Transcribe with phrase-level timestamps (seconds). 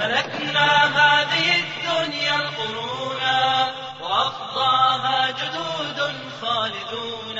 [0.00, 3.66] ملكنا هذه الدنيا القرونا
[4.02, 6.00] وأفضاها جدود
[6.40, 7.38] خالدون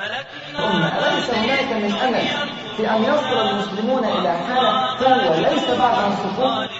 [0.00, 2.28] ملكنا ليس هناك من أمل
[2.76, 6.70] في أن يصل المسلمون إلى حالة قوة ليس بعدها سقوط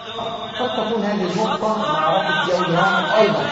[0.60, 3.44] قد تكون هذه النقطة معركة واحد أيضا.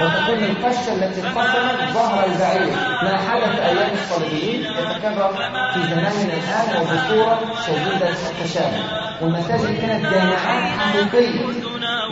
[0.00, 5.32] وتكون الفشة التي انقسمت ظهر البعير ما حدث أيام الصليبيين يتكرر
[5.74, 11.40] في زماننا الآن وبصورة شديدة التشابه والمساجد كانت جامعات حقيقية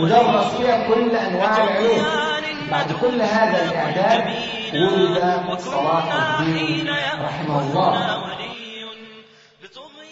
[0.00, 2.06] يدرس فيها كل أنواع العلوم.
[2.70, 4.24] بعد كل هذا الإعداد
[4.74, 8.24] ولد صلاح الدين رحمه الله.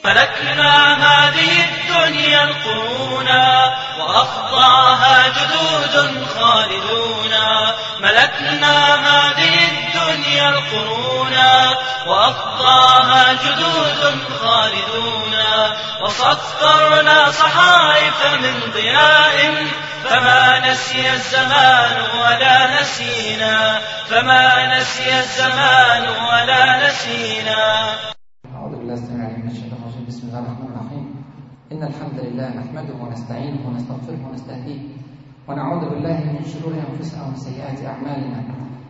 [0.05, 7.33] ملكنا هذه الدنيا القرونا وأخضعها جدود خالدون.
[8.01, 9.82] ملكنا هذه الدنيا
[10.49, 11.53] القرونا
[12.07, 14.03] وأخضعها جدود
[14.41, 15.35] خالدون.
[16.03, 19.37] وسطرنا صحائف من ضياء
[20.05, 23.79] فما نسي الزمان ولا نسينا.
[24.11, 27.63] فما نسي الزمان ولا نسينا.
[28.55, 29.01] أعوذ بالله
[29.41, 30.05] من الشيطان الرجيم.
[30.09, 31.07] بسم الله الرحمن الرحيم.
[31.73, 34.81] إن الحمد لله نحمده ونستعينه ونستغفره ونستهديه
[35.49, 38.43] ونعوذ بالله من شرور أنفسنا ومن سيئات أعمالنا.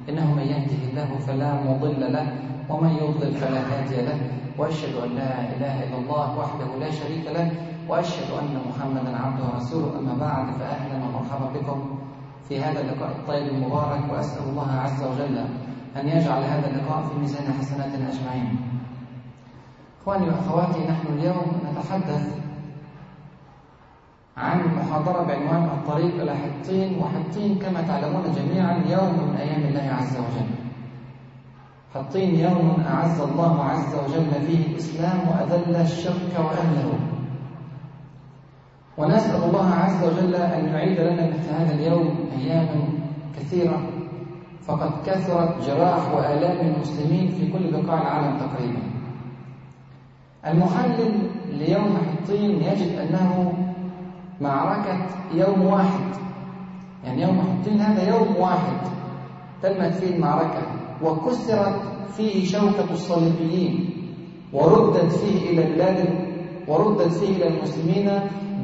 [0.09, 2.27] إنه من يهده الله فلا مضل له
[2.69, 4.19] ومن يضلل فلا هادي له.
[4.59, 7.51] وأشهد أن لا إله إلا الله وحده لا شريك له
[7.89, 9.99] وأشهد أن محمدا عبده ورسوله.
[9.99, 11.99] أما بعد فأهلا ومرحبا بكم
[12.49, 15.37] في هذا اللقاء الطيب المبارك وأسأل الله عز وجل
[15.97, 18.57] أن يجعل هذا اللقاء في ميزان حسناتنا أجمعين.
[20.03, 22.42] إخواني وأخواتي نحن اليوم نتحدث
[24.37, 30.17] عن محاضرة بعنوان الطريق إلى حطين وحطين كما تعلمون جميعا يوم من أيام الله عز
[30.17, 30.51] وجل.
[31.95, 36.99] حطين يوم أعز الله عز وجل فيه الإسلام وأذل الشرك وأهله
[38.99, 42.69] ونسأل الله عز وجل أن يعيد لنا مثل هذا اليوم أيام
[43.37, 43.83] كثيرة.
[44.63, 48.83] فقد كثرت جراح وآلام المسلمين في كل بقاع العالم تقريبا.
[50.47, 51.13] المحلل
[51.49, 53.53] ليوم حطين يجد أنه
[54.43, 56.13] معركة يوم واحد.
[57.05, 58.77] يعني يوم حطين هذا يوم واحد
[59.63, 60.63] تمت فيه المعركة
[61.03, 61.81] وكسرت
[62.17, 63.91] فيه شوكة الصليبيين
[64.53, 66.09] وردت فيه إلى بلاد
[66.69, 68.11] وردت فيه إلى المسلمين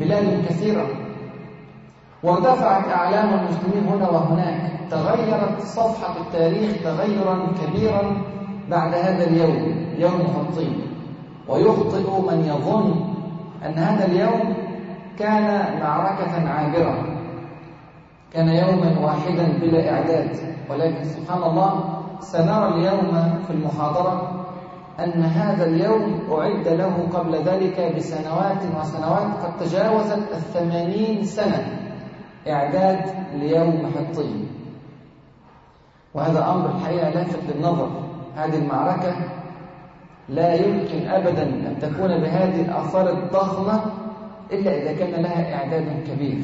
[0.00, 0.86] بلاد كثيرة.
[2.22, 4.78] وارتفعت أعلام المسلمين هنا وهناك.
[4.90, 8.22] تغيرت صفحة التاريخ تغيرا كبيرا
[8.70, 10.80] بعد هذا اليوم يوم حطين
[11.48, 12.94] ويخطئ من يظن
[13.66, 14.54] أن هذا اليوم
[15.18, 17.04] كان معركة عابرة.
[18.32, 20.36] كان يوما واحدا بلا إعداد.
[20.70, 24.44] ولكن سبحان الله سنرى اليوم في المحاضرة
[25.00, 31.66] أن هذا اليوم أعد له قبل ذلك بسنوات وسنوات قد تجاوزت الثمانين سنة
[32.48, 33.00] إعداد
[33.34, 34.48] ليوم حطين.
[36.14, 37.90] وهذا أمر الحقيقة لافت للنظر
[38.36, 39.14] هذه المعركة
[40.28, 43.80] لا يمكن أبدا أن تكون بهذه الآثار الضخمة
[44.52, 46.42] إلا إذا كان لها إعداد كبير.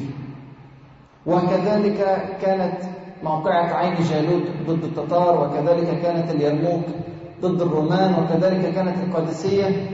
[1.25, 1.99] وكذلك
[2.41, 2.77] كانت
[3.23, 6.85] موقعة عين جالوت ضد التتار وكذلك كانت اليرموك
[7.41, 9.87] ضد الرومان وكذلك كانت القادسية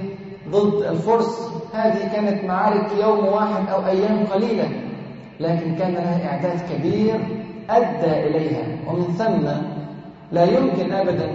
[0.49, 1.51] ضد الفرس.
[1.73, 4.69] هذه كانت معارك يوم واحد أو أيام قليلة
[5.39, 7.19] لكن كان لها إعداد كبير
[7.69, 8.63] أدى إليها.
[8.87, 9.47] ومن ثم
[10.31, 11.31] لا يمكن أبدا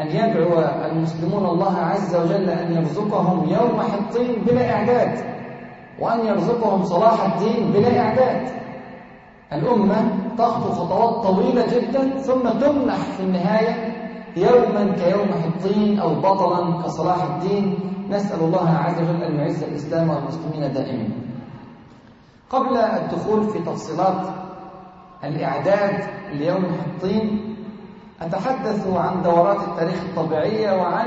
[0.00, 5.39] أن يدعو المسلمون الله عز وجل أن يرزقهم يوم حطين بلا إعداد.
[6.00, 8.48] وأن يرزقهم صلاح الدين بلا إعداد.
[9.52, 13.92] الأمة تخطو خطوات طويلة جدا ثم تمنح في النهاية
[14.36, 17.78] يوما كيوم حطين أو بطلا كصلاح الدين.
[18.10, 21.08] نسأل الله عز وجل أن يعز الإسلام والمسلمين دائما.
[22.50, 24.26] قبل الدخول في تفصيلات
[25.24, 27.54] الإعداد ليوم حطين
[28.22, 31.06] أتحدث عن دورات التاريخ الطبيعية وعن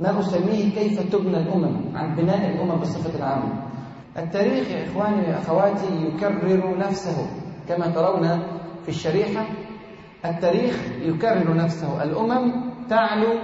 [0.00, 3.62] ما أسميه كيف تبنى الأمم عن بناء الأمم بصفة عامة
[4.18, 7.26] التاريخ يا إخواني وأخواتي يكرر نفسه
[7.68, 8.42] كما ترون
[8.82, 9.44] في الشريحة.
[10.24, 12.02] التاريخ يكرر نفسه.
[12.02, 13.38] الأمم تعلو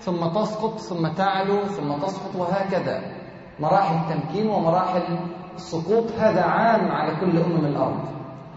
[0.00, 3.02] ثم تسقط ثم تعلو ثم تسقط وهكذا.
[3.60, 5.18] مراحل تمكين ومراحل
[5.54, 8.00] السقوط هذا عام على كل أمم الأرض.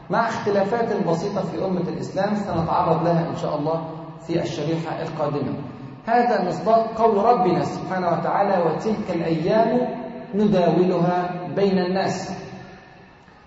[0.10, 3.84] مع اختلافات بسيطة في أمة الإسلام سنتعرض لها إن شاء الله
[4.28, 5.54] في الشريحة القادمة.
[6.10, 9.70] هذا مصداق قول ربنا سبحانه وتعالى وتلك الأيام
[10.36, 11.18] نداولها
[11.56, 12.34] بين الناس.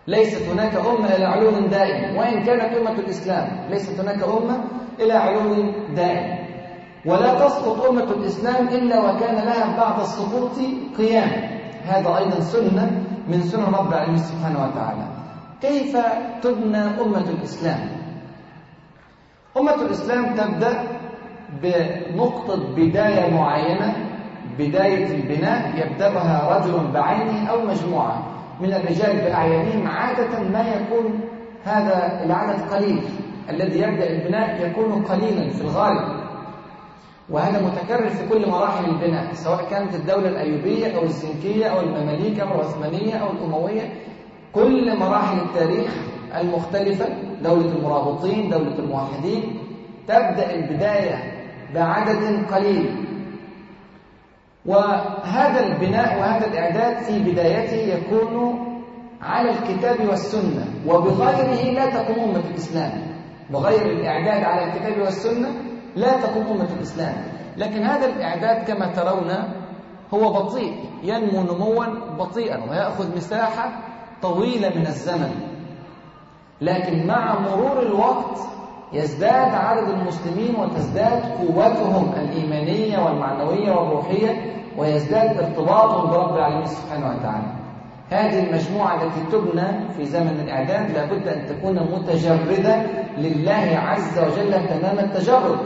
[0.07, 4.57] ليست هناك أمة إلى علو دائم وإن كانت أمة الإسلام ليست هناك أمة
[5.01, 6.39] إلى علو دائم.
[7.07, 10.57] ولا تسقط أمة الإسلام إلا وكان لها بعد السقوط
[10.99, 11.31] قيام.
[11.85, 15.07] هذا أيضا سنة من سنن رب العالمين سبحانه وتعالى.
[15.61, 15.97] كيف
[16.43, 17.81] تبنى أمة الإسلام؟
[19.59, 20.75] أمة الإسلام تبدأ
[21.63, 23.95] بنقطة بداية معينة
[24.59, 28.23] بداية البناء يبدأها رجل بعينه أو مجموعة.
[28.61, 31.21] من الرجال بأعيانهم عادة ما يكون
[31.65, 33.03] هذا العدد قليل.
[33.51, 36.23] الذي يبدأ البناء يكون قليلا في الغالب.
[37.31, 42.55] وهذا متكرر في كل مراحل البناء سواء كانت الدولة الأيوبية أو الزنكية أو المماليك أو
[42.55, 43.93] العثمانية أو الأموية.
[44.55, 45.95] كل مراحل التاريخ
[46.41, 47.07] المختلفة
[47.43, 49.59] دولة المرابطين دولة الموحدين
[50.09, 51.42] تبدأ البداية
[51.75, 53.05] بعدد قليل.
[54.67, 58.59] وهذا البناء وهذا الإعداد في بدايته يكون
[59.23, 60.67] على الكتاب والسنة.
[60.87, 62.93] وبغيره لا تقوم أمة الإسلام.
[63.51, 65.49] بغير الإعداد على الكتاب والسنة
[65.97, 67.15] لا تقوم أمة الإسلام.
[67.57, 69.31] لكن هذا الإعداد كما ترون
[70.15, 70.75] هو بطيء.
[71.03, 71.85] ينمو نموا
[72.19, 73.71] بطيئا ويأخذ مساحة
[74.23, 75.35] طويلة من الزمن.
[76.61, 78.39] لكن مع مرور الوقت
[78.93, 87.47] يزداد عدد المسلمين وتزداد قوتهم الإيمانية والمعنوية والروحية ويزداد ارتباطهم برب العالمين سبحانه وتعالى.
[88.11, 92.83] هذه المجموعة التي تبنى في زمن الإعداد لابد أن تكون متجردة
[93.19, 95.59] لله عز وجل تمام التجرد.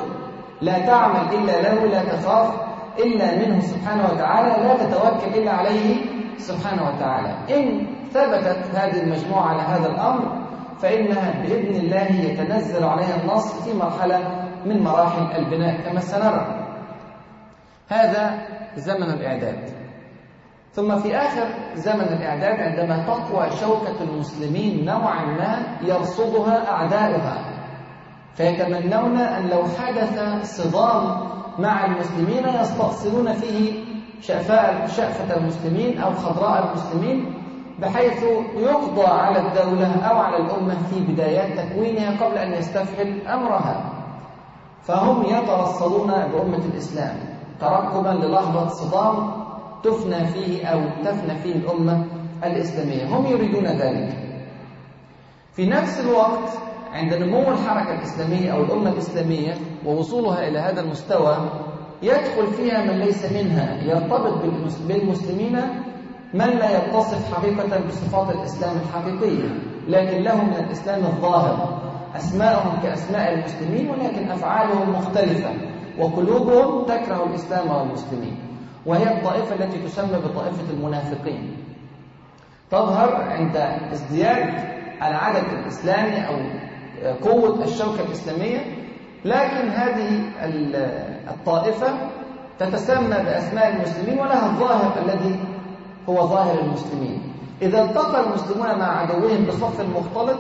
[0.61, 2.55] لا تعمل إلا له لا تخاف
[2.99, 5.97] إلا منه سبحانه وتعالى لا تتوكل إلا عليه
[6.39, 7.35] سبحانه وتعالى.
[7.51, 10.46] إن ثبتت هذه المجموعة على هذا الأمر
[10.79, 14.19] فإنها بإذن الله يتنزل عليها النص في مرحلة
[14.65, 16.67] من مراحل البناء كما سنرى.
[17.89, 18.47] هذا
[18.77, 19.71] زمن الإعداد.
[20.73, 27.39] ثم في آخر زمن الإعداد عندما تقوى شوكة المسلمين نوعا ما يرصدها أعداؤها
[28.35, 31.27] فيتمنون أن لو حدث صدام
[31.59, 33.85] مع المسلمين يستأصلون فيه
[34.21, 37.35] شأفاء شأفة المسلمين أو خضراء المسلمين
[37.81, 38.23] بحيث
[38.57, 43.93] يقضى على الدولة أو على الأمة في بدايات تكوينها قبل أن يستفحل أمرها.
[44.83, 47.17] فهم يترصدون بأمة الإسلام.
[47.61, 49.31] ترقبا للحظة صدام
[49.85, 52.05] تفنى فيه أو تفنى فيه الأمة
[52.45, 53.17] الإسلامية.
[53.17, 54.09] هم يريدون ذلك.
[55.53, 56.49] في نفس الوقت
[56.93, 59.55] عند نمو الحركة الإسلامية أو الأمة الإسلامية
[59.87, 61.37] ووصولها إلى هذا المستوى
[62.03, 64.43] يدخل فيها من ليس منها يرتبط
[64.89, 65.61] بالمسلمين
[66.35, 69.49] من لا يتصف حقيقة بصفات الإسلام الحقيقية
[69.89, 71.83] لكن له من الإسلام الظاهر.
[72.17, 75.51] أسماءهم كأسماء المسلمين ولكن أفعالهم مختلفة
[75.99, 78.37] وقلوبهم تكره الإسلام والمسلمين.
[78.87, 81.57] وهي الطائفة التي تسمى بطائفة المنافقين.
[82.71, 83.57] تظهر عند
[83.93, 84.55] ازدياد
[85.03, 86.37] العدد الإسلامي أو
[87.25, 88.59] قوة الشوكة الإسلامية
[89.25, 90.23] لكن هذه
[91.31, 91.87] الطائفة
[92.59, 95.41] تتسمى بأسماء المسلمين ولها الظاهر الذي
[96.09, 97.23] هو ظاهر المسلمين.
[97.63, 100.39] إذا التقى المسلمون مع عدوهم بصف مختلط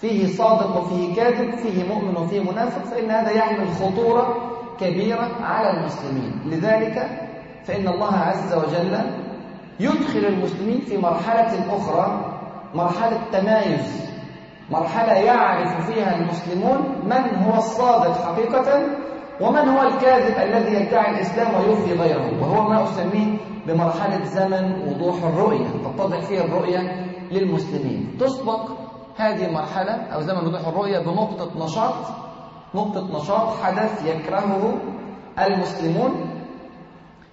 [0.00, 4.36] فيه صادق وفيه كاذب فيه مؤمن وفيه منافق فإن هذا يحمل خطورة
[4.80, 6.32] كبيرة على المسلمين.
[6.46, 7.08] لذلك
[7.66, 8.98] فإن الله عز وجل
[9.80, 12.36] يدخل المسلمين في مرحلة أخرى
[12.74, 14.10] مرحلة تمايز
[14.70, 18.82] مرحلة يعرف فيها المسلمون من هو الصادق حقيقة
[19.40, 23.36] ومن هو الكاذب الذي يدعي الإسلام ويوفي غيره وهو ما أسميه
[23.66, 28.16] بمرحلة زمن وضوح الرؤية تتضح فيه الرؤية للمسلمين.
[28.20, 28.70] تسبق
[29.16, 31.94] هذه المرحلة أو زمن وضوح الرؤية بنقطة نشاط
[32.74, 34.74] نقطة نشاط حدث يكرهه
[35.38, 36.10] المسلمون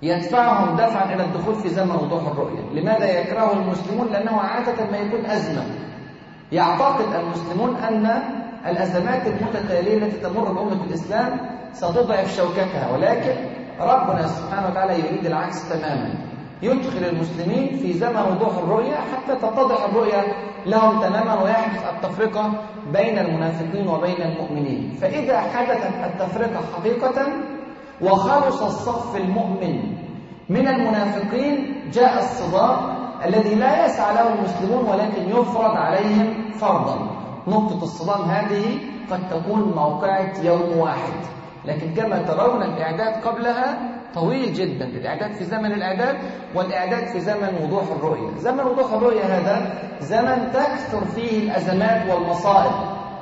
[0.01, 2.61] يدفعهم دفعا إلى الدخول في زمن وضوح الرؤية.
[2.73, 5.63] لماذا يكرهه المسلمون؟ لأنه عادة ما يكون أزمة.
[6.51, 8.05] يعتقد المسلمون أن
[8.67, 11.39] الأزمات المتتالية التي تمر بأمة الإسلام
[11.73, 16.13] ستضعف شوكتها ولكن ربنا سبحانه وتعالى يريد العكس تماما.
[16.61, 20.21] يدخل المسلمين في زمن وضوح الرؤية حتى تتضح الرؤية
[20.65, 22.51] لهم تماما ويحدث التفرقة
[22.93, 24.93] بين المنافقين وبين المؤمنين.
[25.01, 27.27] فإذا حدثت التفرقة حقيقة
[28.01, 29.97] وخلص الصف المؤمن
[30.49, 37.09] من المنافقين جاء الصدام الذي لا يسعى له المسلمون ولكن يفرض عليهم فرضا.
[37.47, 38.79] نقطة الصدام هذه
[39.11, 41.36] قد تكون موقعة يوم واحد.
[41.67, 43.77] لكن كما ترون الإعداد قبلها
[44.13, 44.85] طويل جدا.
[44.85, 46.17] الإعداد في زمن الإعداد
[46.55, 48.37] والإعداد في زمن وضوح الرؤية.
[48.37, 49.55] زمن وضوح الرؤية هذا
[49.99, 52.71] زمن تكثر فيه الأزمات والمصائب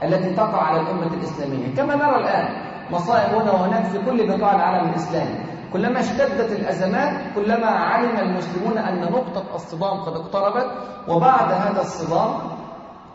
[0.04, 1.76] التي تقع على الأمة الإسلامية.
[1.76, 2.48] كما نرى الآن
[2.92, 5.36] مصائب هنا وهناك في كل بقاع العالم الإسلامي.
[5.74, 10.68] كلما اشتدت الأزمات كلما علم المسلمون أن نقطة الصدام قد اقتربت
[11.08, 12.32] وبعد هذا الصدام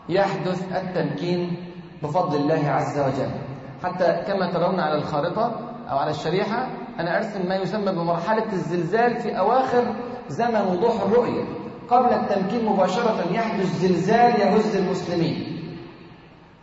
[0.09, 1.57] يحدث التمكين
[2.03, 3.50] بفضل الله عز وجل.
[3.83, 5.51] حتى كما ترون على الخارطة
[5.89, 6.67] أو على الشريحة
[6.99, 9.95] أنا أرسم ما يسمى بمرحلة الزلزال في أواخر
[10.27, 11.43] زمن وضوح الرؤية.
[11.89, 15.57] قبل التمكين مباشرة يحدث زلزال يهز المسلمين.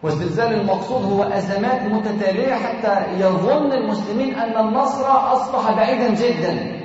[0.02, 6.78] والزلزال المقصود هو أزمات متتالية حتى يظن المسلمين أن النصر أصبح بعيدا جدا.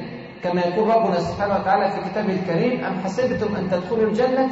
[0.44, 4.52] كما يقول ربنا سبحانه وتعالى في كتابه الكريم أم حسبتم أن تدخلوا الجنة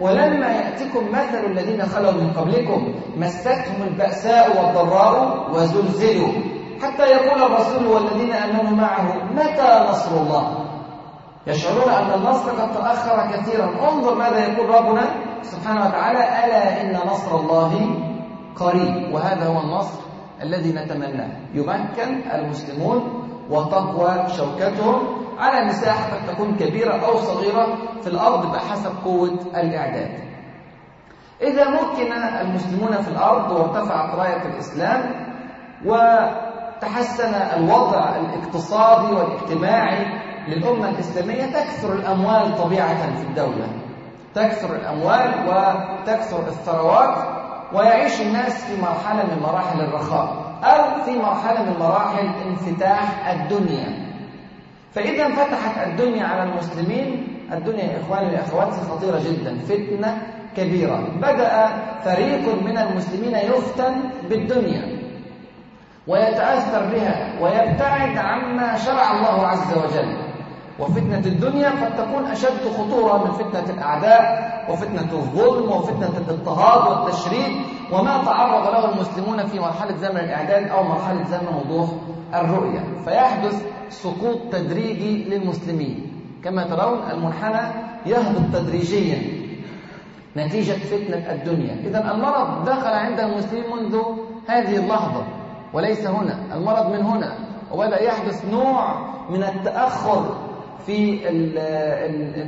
[0.00, 6.32] ولما يأتكم مثل الذين خلوا من قبلكم مستهم البأساء والضراء وزلزلوا.
[6.82, 10.64] حتى يقول الرسول والذين آمنوا معه متى نصر الله؟
[11.46, 13.90] يشعرون أن النصر قد تأخر كثيرا.
[13.90, 15.02] انظر ماذا يقول ربنا
[15.42, 17.72] سبحانه وتعالى ألا إن نصر الله
[18.56, 19.14] قريب.
[19.14, 19.98] وهذا هو النصر
[20.42, 21.28] الذي نتمناه.
[21.54, 29.38] يمكن المسلمون وتقوى شوكتهم على مساحة قد تكون كبيرة أو صغيرة في الأرض بحسب قوة
[29.54, 30.10] الإعداد.
[31.42, 35.00] إذا مكن المسلمون في الأرض وارتفعت راية الإسلام
[35.84, 40.06] وتحسن الوضع الاقتصادي والاجتماعي
[40.48, 43.68] للأمة الإسلامية تكثر الأموال طبيعة في الدولة.
[44.34, 47.14] تكثر الأموال وتكثر الثروات
[47.72, 54.03] ويعيش الناس في مرحلة من مراحل الرخاء أو في مرحلة من مراحل انفتاح الدنيا.
[54.94, 60.22] فإذا انفتحت الدنيا على المسلمين الدنيا يا إخواني وأخواتي خطيرة جدا فتنة
[60.56, 61.08] كبيرة.
[61.22, 61.68] بدأ
[62.04, 63.94] فريق من المسلمين يفتن
[64.30, 64.98] بالدنيا
[66.06, 70.16] ويتأثر بها ويبتعد عما شرع الله عز وجل.
[70.78, 77.56] وفتنة الدنيا قد تكون أشد خطورة من فتنة الأعداء وفتنة الظلم وفتنة الاضطهاد والتشريد.
[77.92, 81.88] وما تعرض له المسلمون في مرحلة زمن الإعداد أو مرحلة زمن وضوح.
[82.40, 86.10] الرؤية فيحدث سقوط تدريجي للمسلمين.
[86.44, 87.72] كما ترون المنحنى
[88.06, 89.18] يهبط تدريجيا
[90.36, 91.74] نتيجة فتنة الدنيا.
[91.84, 93.98] إذا المرض دخل عند المسلمين منذ
[94.48, 95.26] هذه اللحظة
[95.72, 96.38] وليس هنا.
[96.56, 97.34] المرض من هنا.
[97.72, 98.94] وبدأ يحدث نوع
[99.30, 100.36] من التأخر
[100.86, 101.28] في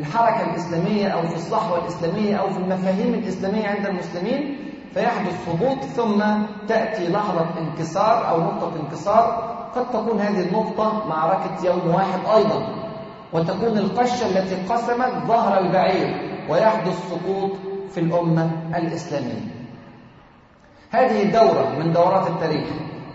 [0.00, 4.57] الحركة الإسلامية أو في الصحوة الإسلامية أو في المفاهيم الإسلامية عند المسلمين.
[4.95, 6.23] فيحدث هبوط ثم
[6.69, 12.68] تأتي لحظة انكسار أو نقطة انكسار قد تكون هذه النقطة معركة يوم واحد أيضا
[13.33, 17.50] وتكون القشة التي قسمت ظهر البعير ويحدث سقوط
[17.90, 19.56] في الأمة الإسلامية.
[20.90, 22.68] هذه دورة من دورات التاريخ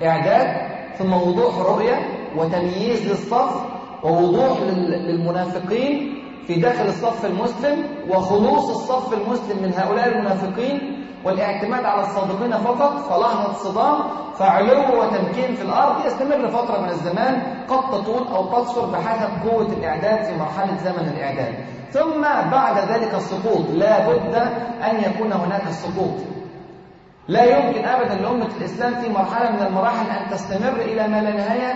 [0.04, 2.00] إعداد ثم وضوح رؤية
[2.38, 3.56] وتمييز للصف
[4.04, 10.91] ووضوح للمنافقين في داخل الصف المسلم وخلوص الصف المسلم من هؤلاء المنافقين
[11.26, 13.96] والاعتماد على الصادقين فقط فلحظة صدام
[14.36, 20.24] فعلو وتمكين في الأرض يستمر فترة من الزمان قد تطول أو تقصر بحسب قوة الإعداد
[20.26, 21.54] في مرحلة زمن الإعداد.
[21.92, 24.36] ثم بعد ذلك السقوط لا بد
[24.84, 26.14] أن يكون هناك السقوط
[27.28, 31.74] لا يمكن أبدا لأمة الإسلام في مرحلة من المراحل أن تستمر إلى ما لا نهاية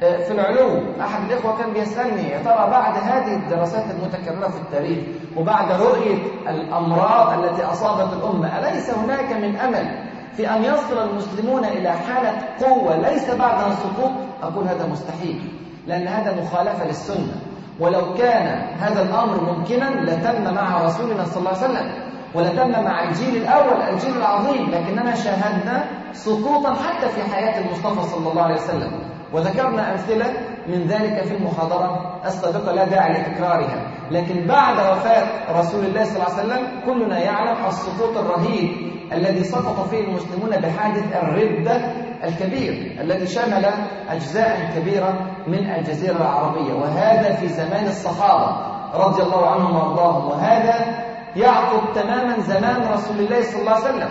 [0.00, 4.98] في العلو أحد الإخوة كان بيسألني يا ترى بعد هذه الدراسات المتكررة في التاريخ
[5.36, 10.04] وبعد رؤية الأمراض التي أصابت الأمة أليس هناك من أمل
[10.36, 14.12] في أن يصل المسلمون إلى حالة قوة ليس بعدها السقوط
[14.42, 15.42] أقول هذا مستحيل
[15.86, 17.34] لأن هذا مخالفة للسنة.
[17.80, 21.92] ولو كان هذا الأمر ممكنا لتم مع رسولنا صلى الله عليه وسلم
[22.34, 28.42] ولتم مع الجيل الأول الجيل العظيم لكننا شاهدنا سقوطا حتى في حياة المصطفى صلى الله
[28.42, 28.92] عليه وسلم.
[29.32, 30.32] وذكرنا أمثلة
[30.68, 33.93] من ذلك في المحاضرة السابقة لا داعي لتكرارها.
[34.10, 39.88] لكن بعد وفاة رسول الله صلى الله عليه وسلم كلنا يعلم السقوط الرهيب الذي سقط
[39.88, 41.76] فيه المسلمون بحادث الردة
[42.24, 43.66] الكبير الذي شمل
[44.08, 46.74] أجزاء كبيرة من الجزيرة العربية.
[46.74, 48.56] وهذا في زمان الصحابة
[48.94, 50.30] رضي الله عنهم وأرضاهم.
[50.30, 51.04] وهذا
[51.36, 54.10] يعقب تماما زمان رسول الله صلى الله عليه وسلم.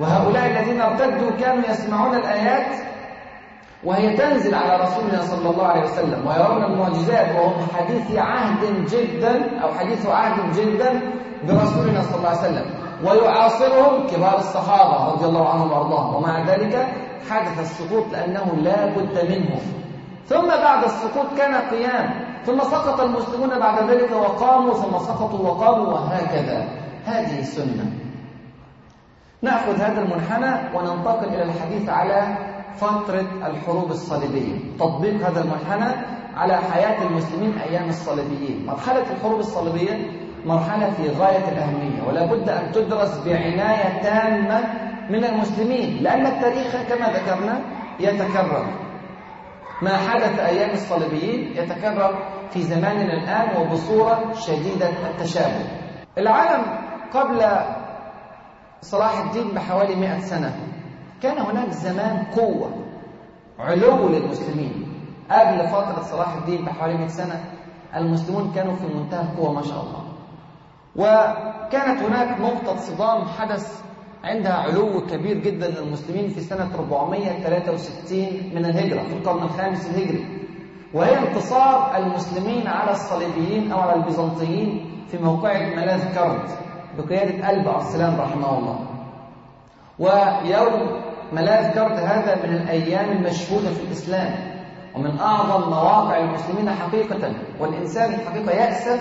[0.00, 2.93] وهؤلاء الذين ارتدوا كانوا يسمعون الآيات
[3.84, 9.74] وهي تنزل على رسولنا صلى الله عليه وسلم ويرون المعجزات وهم حديث عهد جدا أو
[9.74, 11.00] حديث عهد جدا
[11.48, 12.66] برسولنا صلى الله عليه وسلم.
[13.04, 16.14] ويعاصرهم كبار الصحابة رضي الله عنهم وأرضاهم.
[16.14, 16.86] ومع ذلك
[17.30, 19.60] حدث السقوط لأنه لا بد منه
[20.26, 22.24] ثم بعد السقوط كان قيام.
[22.46, 26.68] ثم سقط المسلمون بعد ذلك وقاموا ثم سقطوا وقاموا وهكذا.
[27.04, 27.84] هذه السنة.
[29.42, 32.36] نأخذ هذا المنحنى وننتقل إلى الحديث على
[32.76, 34.58] فترة الحروب الصليبية.
[34.78, 35.90] تطبيق هذا المنحنى
[36.36, 38.66] على حياة المسلمين أيام الصليبيين.
[38.66, 40.10] مرحلة الحروب الصليبية
[40.46, 44.60] مرحلة في غاية الأهمية ولا بد أن تدرس بعناية تامة
[45.10, 47.60] من المسلمين لأن التاريخ كما ذكرنا
[48.00, 48.66] يتكرر.
[49.82, 52.18] ما حدث أيام الصليبيين يتكرر
[52.50, 55.66] في زماننا الآن وبصورة شديدة التشابه.
[56.18, 56.62] العالم
[57.14, 57.42] قبل
[58.80, 60.56] صلاح الدين بحوالي مئة سنة.
[61.24, 62.70] كان هناك زمان قوة
[63.58, 64.88] علو للمسلمين.
[65.30, 67.44] قبل فترة صلاح الدين بحوالي 100 سنة
[67.96, 70.02] المسلمون كانوا في منتهى القوة ما شاء الله.
[70.96, 73.82] وكانت هناك نقطة صدام حدث
[74.24, 80.24] عندها علو كبير جدا للمسلمين في سنة 463 من الهجرة في القرن الخامس الهجري.
[80.94, 86.48] وهي انتصار المسلمين على الصليبيين أو على البيزنطيين في موقعة ملاذ كرد
[86.98, 88.78] بقيادة ألب أرسلان رحمه الله.
[89.98, 94.34] ويوم ملاذ كرد هذا من الأيام المشهودة في الإسلام
[94.94, 99.00] ومن أعظم مواقع المسلمين حقيقة والإنسان الحقيقة يأسف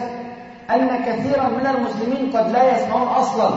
[0.72, 3.50] أن كثيرا من المسلمين قد لا يسمعون أصلا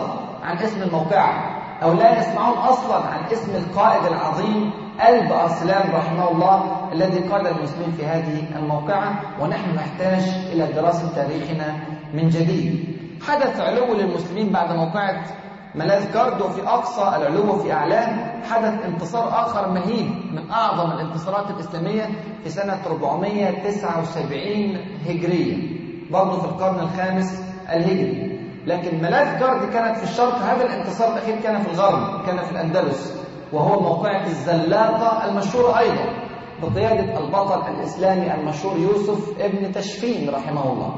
[0.43, 4.71] عن اسم الموقعة أو لا يسمعون أصلا عن اسم القائد العظيم
[5.09, 11.75] ألب أرسلان رحمه الله الذي قاد المسلمين في هذه الموقعة ونحن نحتاج إلى دراسة تاريخنا
[12.15, 12.97] من جديد.
[13.29, 15.25] حدث علو للمسلمين بعد موقعة
[15.77, 22.09] ملاذ كارد وفي أقصى العلو وفي أعلاه حدث انتصار آخر مهيب من أعظم الانتصارات الإسلامية
[22.45, 25.57] في سنة 479 هجرية
[26.11, 27.41] برضه في القرن الخامس
[27.73, 28.37] الهجري.
[28.67, 33.23] لكن ملاذ كارد كانت في الشرق هذا الانتصار الأخير كان في الغرب كان في الأندلس
[33.53, 36.05] وهو موقعة الزلاقة المشهورة أيضا
[36.63, 40.95] بقيادة البطل الإسلامي المشهور يوسف ابن تشفين رحمه الله.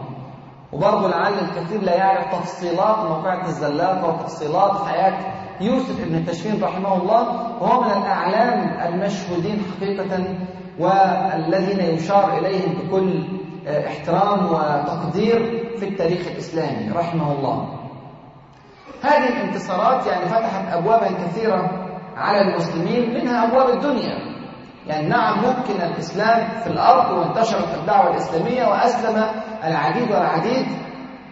[0.73, 5.19] وبرضه لعل الكثير لا يعرف تفصيلات موقعة الزلاقة وتفصيلات حياة
[5.61, 7.23] يوسف ابن تشفين رحمه الله.
[7.63, 10.25] وهو من الأعلام المشهودين حقيقة
[10.79, 13.25] والذين يشار إليهم بكل
[13.87, 15.39] احترام وتقدير
[15.79, 17.69] في التاريخ الإسلامي رحمه الله.
[19.03, 21.71] هذه الانتصارات يعني فتحت أبوابا كثيرة
[22.17, 24.29] على المسلمين منها أبواب الدنيا.
[24.87, 30.67] يعني نعم ممكن الإسلام في الأرض وانتشرت الدعوة الإسلامية وأسلم العديد والعديد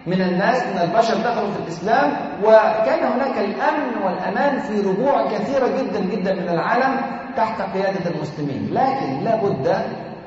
[0.06, 2.12] من الناس من البشر دخلوا في الإسلام
[2.44, 7.00] وكان هناك الأمن والأمان في ربوع كثيرة جدا جدا من العالم
[7.36, 8.68] تحت قيادة المسلمين.
[8.72, 9.76] لكن لا بد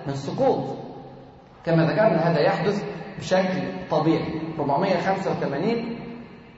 [0.07, 0.63] من سقوط.
[1.65, 2.83] كما ذكرنا هذا يحدث
[3.19, 4.41] بشكل طبيعي.
[4.59, 5.95] 485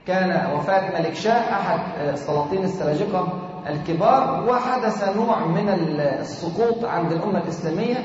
[0.06, 1.78] كان وفاة ملك شاه أحد
[2.12, 3.28] السلاطين السلاجقة
[3.68, 5.68] الكبار وحدث نوع من
[6.00, 7.96] السقوط عند الأمة الإسلامية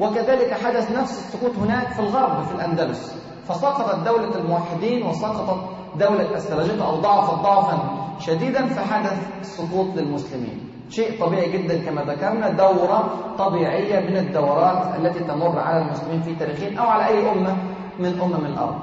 [0.00, 3.16] وكذلك حدث نفس السقوط هناك في الغرب في الأندلس.
[3.48, 5.60] فسقطت دولة الموحدين وسقطت
[5.96, 7.78] دولة السلاجقة أو ضعفت ضعفا
[8.18, 10.70] شديدا فحدث سقوط للمسلمين.
[10.90, 16.78] شيء طبيعي جدا كما ذكرنا دورة طبيعية من الدورات التي تمر على المسلمين في تاريخهم
[16.78, 17.56] أو على أي أمة
[17.98, 18.80] من أمم الأرض.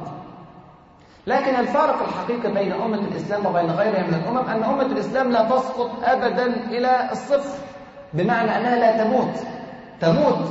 [1.27, 5.89] لكن الفارق الحقيقي بين أمة الإسلام وبين غيرها من الأمم أن أمة الإسلام لا تسقط
[6.03, 7.59] أبدا إلى الصفر
[8.13, 9.35] بمعنى أنها لا تموت.
[10.01, 10.49] تموت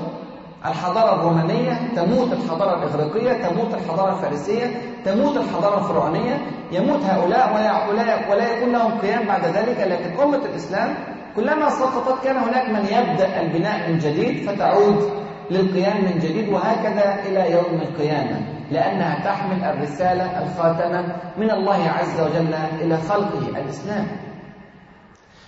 [0.65, 6.41] الحضارة الرومانية تموت الحضارة الإغريقية تموت الحضارة الفارسية تموت الحضارة الفرعونية
[6.73, 10.95] يموت هؤلاء ولا, ولا يكون لهم قيام بعد ذلك لكن أمة الإسلام
[11.37, 15.11] كلما سقطت كان هناك من يبدأ البناء من جديد فتعود
[15.51, 18.41] للقيام من جديد وهكذا إلى يوم القيامة
[18.71, 24.07] لأنها تحمل الرسالة الخاتمة من الله عز وجل إلى خلقه الإسلام.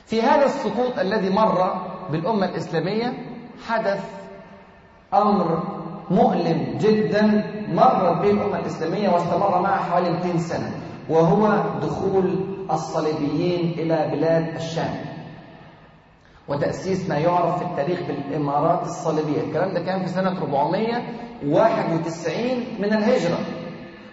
[0.06, 1.72] في هذا السقوط الذي مر
[2.12, 3.12] بالأمة الإسلامية
[3.68, 4.04] حدث
[5.14, 5.62] أمر
[6.10, 10.70] مؤلم جدا مرت به الأمة الإسلامية واستمر معها حوالي 200 سنة
[11.08, 12.34] وهو دخول
[12.70, 14.94] الصليبيين إلى بلاد الشام.
[16.48, 19.40] وتأسيس ما يعرف في التاريخ بالإمارات الصليبية.
[19.40, 23.38] الكلام ده كان في سنة 491 من الهجرة.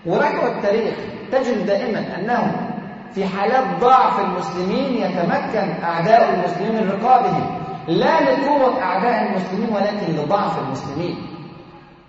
[0.06, 0.96] وراجعوا التاريخ
[1.32, 2.72] تجد دائما أنه
[3.14, 7.65] في حالات ضعف المسلمين يتمكن أعداء المسلمين من رقابهم.
[7.88, 11.16] لا لقوة أعداء المسلمين ولكن لضعف المسلمين.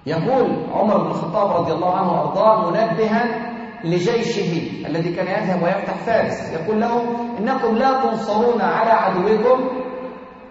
[0.07, 3.53] يقول عمر بن الخطاب رضي الله عنه وأرضاه منبها
[3.85, 6.53] لجيشه الذي كان يذهب ويفتح فارس.
[6.53, 9.69] يقول لهم إنكم لا تنصرون على عدوكم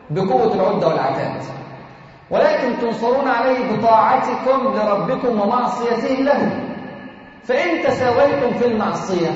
[0.09, 1.41] بقوة العدة والعتاد
[2.31, 6.61] ولكن تنصرون عليه بطاعتكم لربكم ومعصيته له.
[7.43, 9.29] فإن تساويتم في المعصية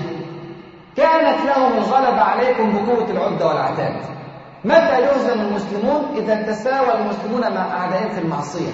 [0.98, 4.19] كانت لهم الغلبة عليكم بقوة العدة والعتاد
[4.66, 8.72] متى يهزم المسلمون إذا تساوى المسلمون مع أعدائهم في المعصية؟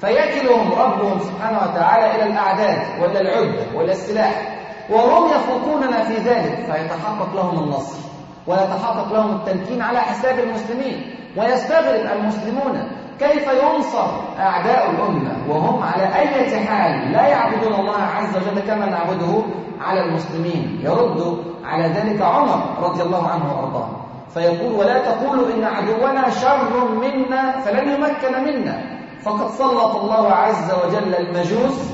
[0.00, 4.58] فيكلهم ربهم سبحانه وتعالى إلى الأعداد وإلى العدة وإلى السلاح
[4.90, 7.98] وهم يفوقوننا في ذلك فيتحقق لهم النصر
[8.46, 14.06] ويتحقق لهم التمكين على حساب المسلمين ويستغرب المسلمون كيف ينصر
[14.38, 19.42] أعداء الأمة وهم على أي حال لا يعبدون الله عز وجل كما نعبده
[19.80, 20.80] على المسلمين.
[20.82, 24.01] يرد على ذلك عمر رضي الله عنه وأرضاه.
[24.34, 29.02] فيقول ولا تقولوا إن عدونا شر منا فلن يمكن منا.
[29.22, 31.92] فقد سلط الله عز وجل المجوس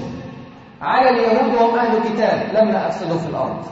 [0.82, 3.62] على اليهود وهم أهل كتاب لما أفسدوا في الأرض.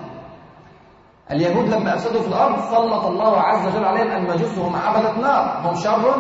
[1.31, 5.75] اليهود لما أفسدوا في الأرض سلط الله عز وجل عليهم المجوس وهم عبدة نار هم
[5.75, 6.15] شر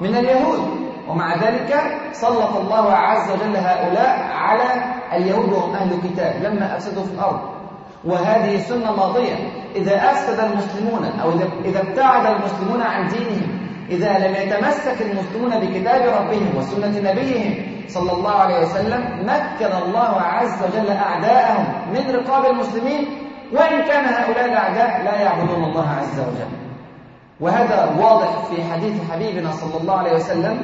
[0.00, 0.60] من اليهود.
[1.08, 7.10] ومع ذلك سلط الله عز وجل هؤلاء على اليهود وهم أهل كتاب لما أفسدوا في
[7.12, 7.53] الأرض.
[8.06, 9.36] وهذه سنة ماضية.
[9.76, 11.30] إذا أفسد المسلمون أو
[11.64, 13.58] إذا ابتعد المسلمون عن دينهم
[13.90, 20.62] إذا لم يتمسك المسلمون بكتاب ربهم وسنة نبيهم صلى الله عليه وسلم مكن الله عز
[20.62, 23.06] وجل أعداءهم من رقاب المسلمين.
[23.52, 26.52] وإن كان هؤلاء الأعداء لا يعبدون الله عز وجل.
[27.40, 30.62] وهذا واضح في حديث حبيبنا صلى الله عليه وسلم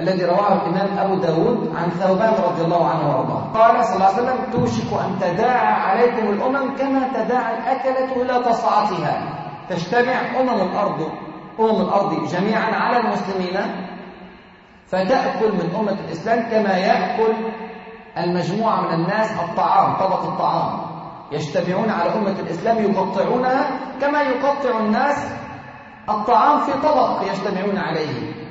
[0.00, 3.42] الذي رواه الإمام أبو داود عن ثوبان رضي الله عنه وأرضاه.
[3.54, 9.22] قال صلى الله عليه وسلم توشك أن تداعى عليكم الأمم كما تداعى الأكلة إلى تصعتها
[9.68, 11.08] تجتمع أمم الأرض
[11.60, 13.56] أمم الأرض جميعا على المسلمين
[14.86, 17.34] فتأكل من أمة الإسلام كما يأكل
[18.18, 20.80] المجموعة من الناس الطعام طبق الطعام.
[21.32, 25.32] يجتمعون على أمة الإسلام يقطعونها كما يقطع الناس
[26.08, 28.41] الطعام في طبق يجتمعون عليه.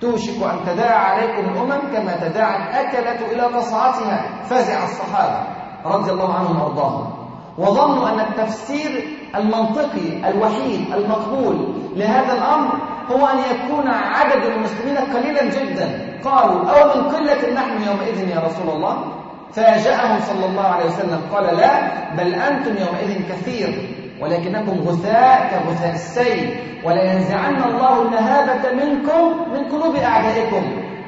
[0.00, 5.46] توشك أن تداعى عليكم الأمم كما تداعى الأكلة إلى قصعتها فزع الصحابة
[5.86, 7.12] رضي الله عنهم وأرضاهم.
[7.58, 12.74] وظنوا أن التفسير المنطقي الوحيد المقبول لهذا الأمر
[13.10, 16.18] هو أن يكون عدد المسلمين قليلا جدا.
[16.24, 19.04] قالوا أو من قلة نحن يومئذ يا رسول الله؟
[19.52, 23.96] فاجأهم صلى الله عليه وسلم قال لا بل أنتم يومئذ كثير.
[24.20, 26.56] ولكنكم غثاء كغثاء السيل.
[26.84, 30.62] ولا ينزعن الله المهابة منكم من قلوب أعدائكم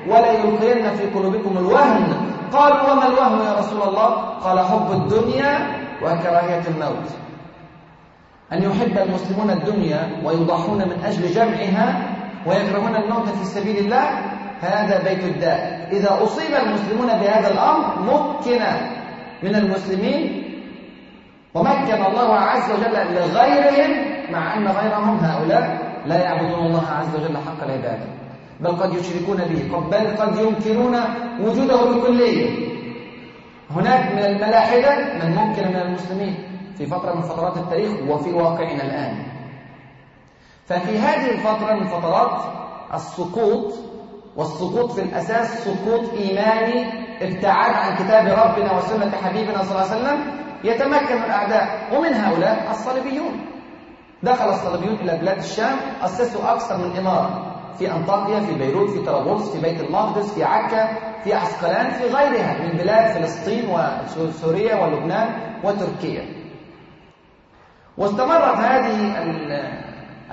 [0.09, 2.07] ولا يلقين في قلوبكم الوهن.
[2.53, 4.09] قالوا وما الوهن يا رسول الله؟
[4.45, 5.59] قال حب الدنيا
[6.03, 7.09] وكراهية الموت.
[8.53, 12.03] أن يحب المسلمون الدنيا ويضحون من أجل جمعها
[12.47, 14.09] ويكرهون الموت في سبيل الله
[14.61, 15.89] هذا بيت الداء.
[15.93, 18.61] إذا أصيب المسلمون بهذا الأمر مكن
[19.43, 20.48] من المسلمين
[21.59, 23.91] ومكن الله عز وجل لغيرهم
[24.33, 28.07] مع أن غيرهم هؤلاء لا يعبدون الله عز وجل حق العبادة.
[28.61, 30.97] بل قد يشركون به بل قد ينكرون
[31.41, 32.69] وجوده بكلية
[33.71, 36.35] هناك من الملاحدة من ممكن من المسلمين
[36.79, 39.17] في فترة من فترات التاريخ وفي واقعنا الآن.
[40.67, 42.41] ففي هذه الفترة من فترات
[42.95, 43.75] السقوط
[44.37, 46.87] والسقوط في الأساس سقوط إيماني
[47.23, 50.19] ابتعاد عن كتاب ربنا وسنة حبيبنا صلى الله عليه وسلم
[50.65, 53.47] يتمكن الأعداء ومن هؤلاء الصليبيون.
[54.23, 57.45] دخل الصليبيون إلى بلاد الشام أسسوا أكثر من إمارة.
[57.79, 60.89] في أنطاكيا في بيروت في طرابلس في بيت المقدس في عكا
[61.25, 63.65] في عسقلان في غيرها من بلاد فلسطين
[64.19, 65.29] وسوريا ولبنان
[65.65, 66.25] وتركيا.
[67.99, 69.23] واستمرت هذه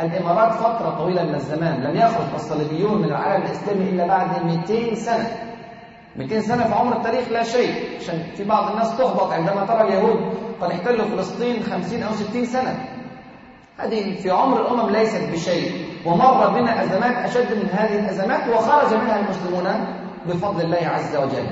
[0.02, 1.84] الإمارات فترة طويلة من الزمان.
[1.84, 5.55] لم يخرج الصليبيون من العالم الإسلامي إلا بعد 200 سنة.
[6.18, 10.34] 200 سنة في عمر التاريخ لا شيء عشان في بعض الناس تحبط عندما ترى اليهود
[10.62, 12.86] قد احتلوا فلسطين 50 أو 60 سنة.
[13.78, 15.86] هذه في عمر الأمم ليست بشيء.
[16.06, 19.86] ومر بنا أزمات أشد من هذه الأزمات وخرج منها المسلمون
[20.26, 21.48] بفضل الله عز وجل.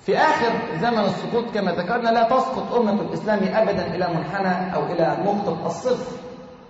[0.00, 5.16] في آخر زمن السقوط كما ذكرنا لا تسقط أمة الإسلام أبدا إلى منحنى أو إلى
[5.24, 6.16] نقطة الصفر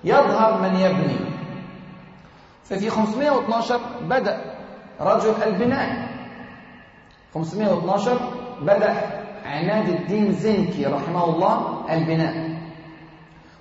[0.04, 1.16] يظهر من يبني.
[2.64, 4.40] ففي 512 بدأ
[5.00, 6.07] رجل البناء.
[7.34, 8.18] 512
[8.62, 8.94] بدأ
[9.46, 12.48] عماد الدين زنكي رحمه الله البناء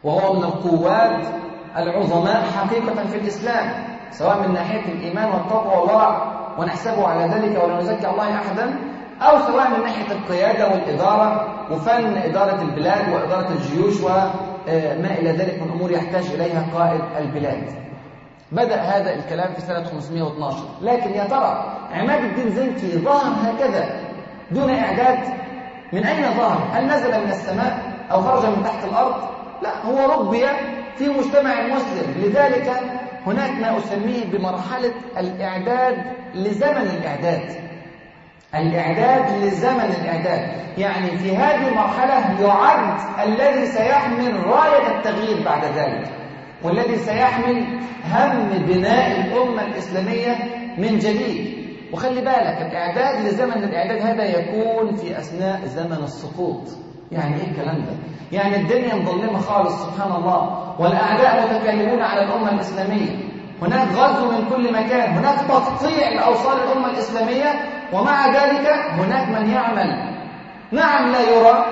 [0.03, 1.25] وهو من القوات
[1.77, 8.09] العظماء حقيقة في الإسلام سواء من ناحية الإيمان والتقوى والورع ونحسبه على ذلك ولا نزكي
[8.09, 8.75] الله أحدا
[9.21, 15.71] أو سواء من ناحية القيادة والإدارة وفن إدارة البلاد وإدارة الجيوش وما إلى ذلك من
[15.71, 17.86] أمور يحتاج إليها قائد البلاد.
[18.51, 23.89] بدأ هذا الكلام في سنة 512 لكن يا ترى عماد الدين زنكي ظهر هكذا
[24.51, 25.19] دون إعداد؟
[25.93, 27.79] من أين ظهر؟ هل نزل من السماء
[28.11, 29.15] أو خرج من تحت الأرض؟
[29.61, 30.45] لا هو ربي
[30.97, 32.13] في مجتمع مسلم.
[32.17, 32.71] لذلك
[33.25, 35.97] هناك ما أسميه بمرحلة الإعداد
[36.35, 37.55] لزمن الإعداد.
[38.55, 40.49] الإعداد لزمن الإعداد.
[40.77, 46.07] يعني في هذه المرحلة يعد الذي سيحمل راية التغيير بعد ذلك.
[46.63, 50.35] والذي سيحمل هم بناء الأمة الإسلامية
[50.77, 51.57] من جديد.
[51.93, 56.61] وخلي بالك الإعداد لزمن الإعداد هذا يكون في أثناء زمن السقوط.
[57.11, 57.91] يعني إيه الكلام ده؟
[58.31, 60.75] يعني الدنيا مظلمة خالص سبحان الله.
[60.79, 63.15] والأعداء متكلمون على الأمة الإسلامية.
[63.61, 65.09] هناك غزو من كل مكان.
[65.09, 67.53] هناك تقطيع لأوصال الأمة الإسلامية.
[67.93, 70.13] ومع ذلك هناك من يعمل.
[70.71, 71.65] نعم لا يرى.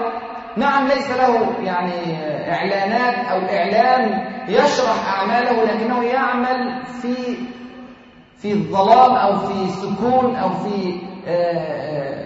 [0.58, 2.18] نعم ليس له يعني
[2.54, 7.16] إعلانات أو إعلام يشرح أعماله لكنه يعمل في
[8.38, 11.00] في الظلام أو في سكون أو في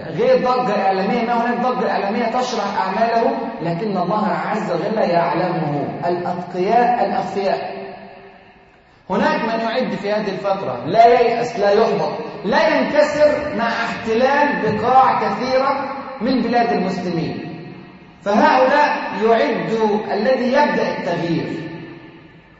[0.10, 1.26] غير ضجة إعلامية.
[1.26, 6.00] ما هناك ضجة إعلامية تشرح أعماله لكن الله عز وجل يعلمه.
[6.06, 7.80] الأتقياء الأخفياء.
[9.10, 12.12] هناك من يعد في هذه الفترة لا ييأس لا يحبط
[12.46, 17.49] لا ينكسر مع احتلال بقاع كثيرة من بلاد المسلمين.
[18.23, 18.89] فهؤلاء
[19.23, 19.71] يعد
[20.12, 21.47] الذي يبدأ التغيير.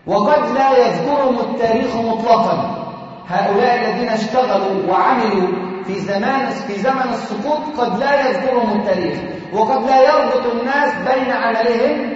[0.08, 2.86] وقد لا يذكرهم التاريخ مطلقا.
[3.28, 5.48] هؤلاء الذين اشتغلوا وعملوا
[5.86, 9.20] في زمان في زمن السقوط قد لا يذكرهم التاريخ.
[9.54, 12.14] وقد لا يربط الناس بين عملهم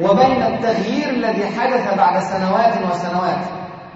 [0.00, 3.44] وبين التغيير الذي حدث بعد سنوات وسنوات.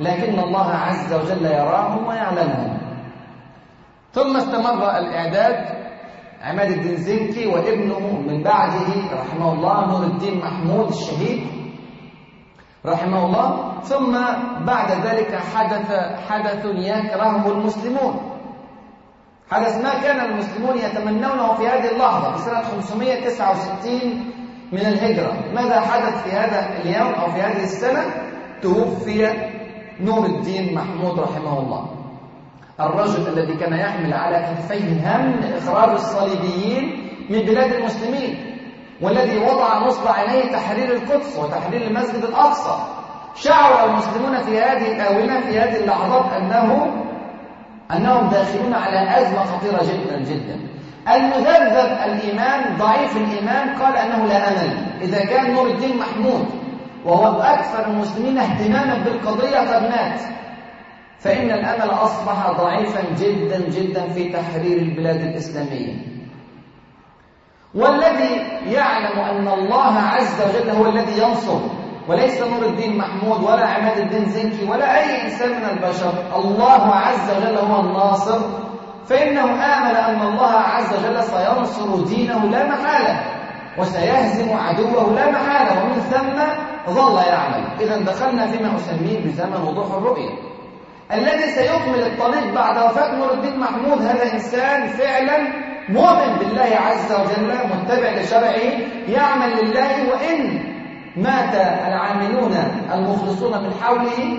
[0.00, 2.78] لكن الله عز وجل يراهم ويعلمهم
[4.12, 5.64] ثم استمر الإعداد
[6.42, 7.98] عماد الدين زنكي وابنه
[8.28, 11.46] من بعده رحمه الله نور الدين محمود الشهيد
[12.86, 13.80] رحمه الله.
[13.82, 14.12] ثم
[14.66, 15.90] بعد ذلك حدث
[16.28, 18.14] حدث يكرهه المسلمون.
[19.50, 24.32] حدث ما كان المسلمون يتمنونه في هذه اللحظة في سنة 569
[24.72, 25.32] من الهجرة.
[25.54, 28.04] ماذا حدث في هذا اليوم أو في هذه السنة؟
[28.62, 29.32] توفي
[30.00, 31.97] نور الدين محمود رحمه الله.
[32.80, 38.56] الرجل الذي كان يحمل على كتفيه هم إخراج الصليبيين من بلاد المسلمين
[39.02, 42.78] والذي وضع نصب عينيه تحرير القدس وتحرير المسجد الأقصى.
[43.34, 46.94] شعر المسلمون في هذه الآونة في هذه اللحظات أنه
[47.92, 50.60] أنهم داخلون على أزمة خطيرة جدا جدا.
[51.08, 54.76] المذبذب الإيمان ضعيف الإيمان قال أنه لا أمل.
[55.00, 56.46] إذا كان نور الدين محمود
[57.04, 60.20] وهو أكثر المسلمين اهتماما بالقضية قد مات
[61.18, 65.94] فإن الأمل أصبح ضعيفا جدا جدا في تحرير البلاد الإسلامية.
[67.74, 68.34] والذي
[68.66, 71.60] يعلم أن الله عز وجل هو الذي ينصر
[72.08, 77.30] وليس نور الدين محمود ولا عماد الدين زنكي ولا أي إنسان من البشر الله عز
[77.30, 78.40] وجل هو الناصر.
[79.06, 83.20] فإنه آمن أن الله عز وجل سينصر دينه لا محالة
[83.78, 86.38] وسيهزم عدوه لا محالة ومن ثم
[86.92, 87.64] ظل يعمل.
[87.80, 90.30] إذا دخلنا فيما أسميه بزمن وضوح الرؤية.
[91.12, 95.38] الذي سيكمل الطريق بعد وفاة نور الدين محمود هذا إنسان فعلا
[95.88, 98.72] مؤمن بالله عز وجل متبع لشرعه
[99.08, 100.60] يعمل لله وإن
[101.16, 101.54] مات
[101.88, 102.56] العاملون
[102.94, 104.38] المخلصون من حوله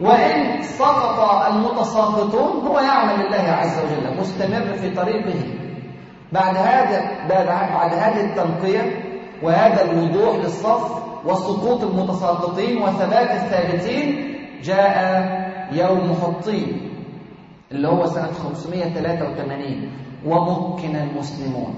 [0.00, 5.40] وإن سقط المتساقطون هو يعمل لله عز وجل مستمر في طريقه.
[6.32, 9.02] بعد هذا بعد هذه التنقية
[9.42, 16.90] وهذا الوضوح للصف وسقوط المتساقطين وثبات الثابتين جاء يوم حطين
[17.72, 19.90] اللي هو سنة 583
[20.26, 21.74] ومكن المسلمون.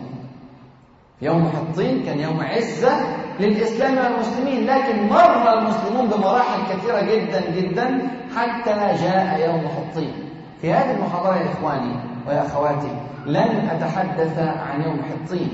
[1.23, 2.97] يوم حطين كان يوم عزة
[3.41, 8.03] للإسلام والمسلمين لكن مر المسلمون بمراحل كثيرة جدا جدا
[8.37, 8.71] حتى
[9.05, 10.13] جاء يوم حطين.
[10.61, 11.95] في هذه المحاضرة يا إخواني
[12.29, 12.91] ويا أخواتي
[13.27, 15.51] لن أتحدث عن يوم حطين.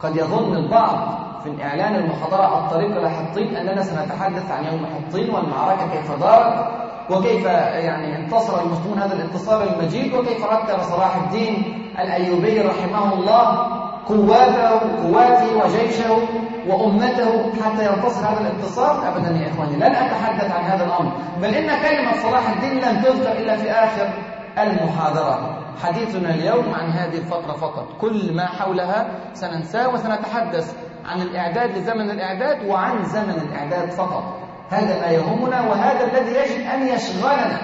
[0.00, 5.90] قد يظن البعض في إعلان المحاضرة الطريق إلى حطين أننا سنتحدث عن يوم حطين والمعركة
[5.92, 13.12] كيف دارت؟ وكيف يعني انتصر المسلمون هذا الانتصار المجيد وكيف رتب صلاح الدين الأيوبي رحمه
[13.14, 14.70] الله قواته
[15.02, 16.18] قواته وجيشه
[16.66, 21.82] وأمته حتى ينتصر هذا الانتصار؟ أبدا يا إخواني لن أتحدث عن هذا الأمر بل إن
[21.82, 24.10] كلمة صلاح الدين لن تذكر إلا في آخر
[24.58, 25.56] المحاضرة.
[25.82, 27.86] حديثنا اليوم عن هذه الفترة فقط.
[28.00, 30.74] كل ما حولها سننساه وسنتحدث
[31.06, 34.49] عن الإعداد لزمن الإعداد وعن زمن الإعداد فقط.
[34.70, 37.60] هذا ما يهمنا وهذا الذي يجب أن يشغلنا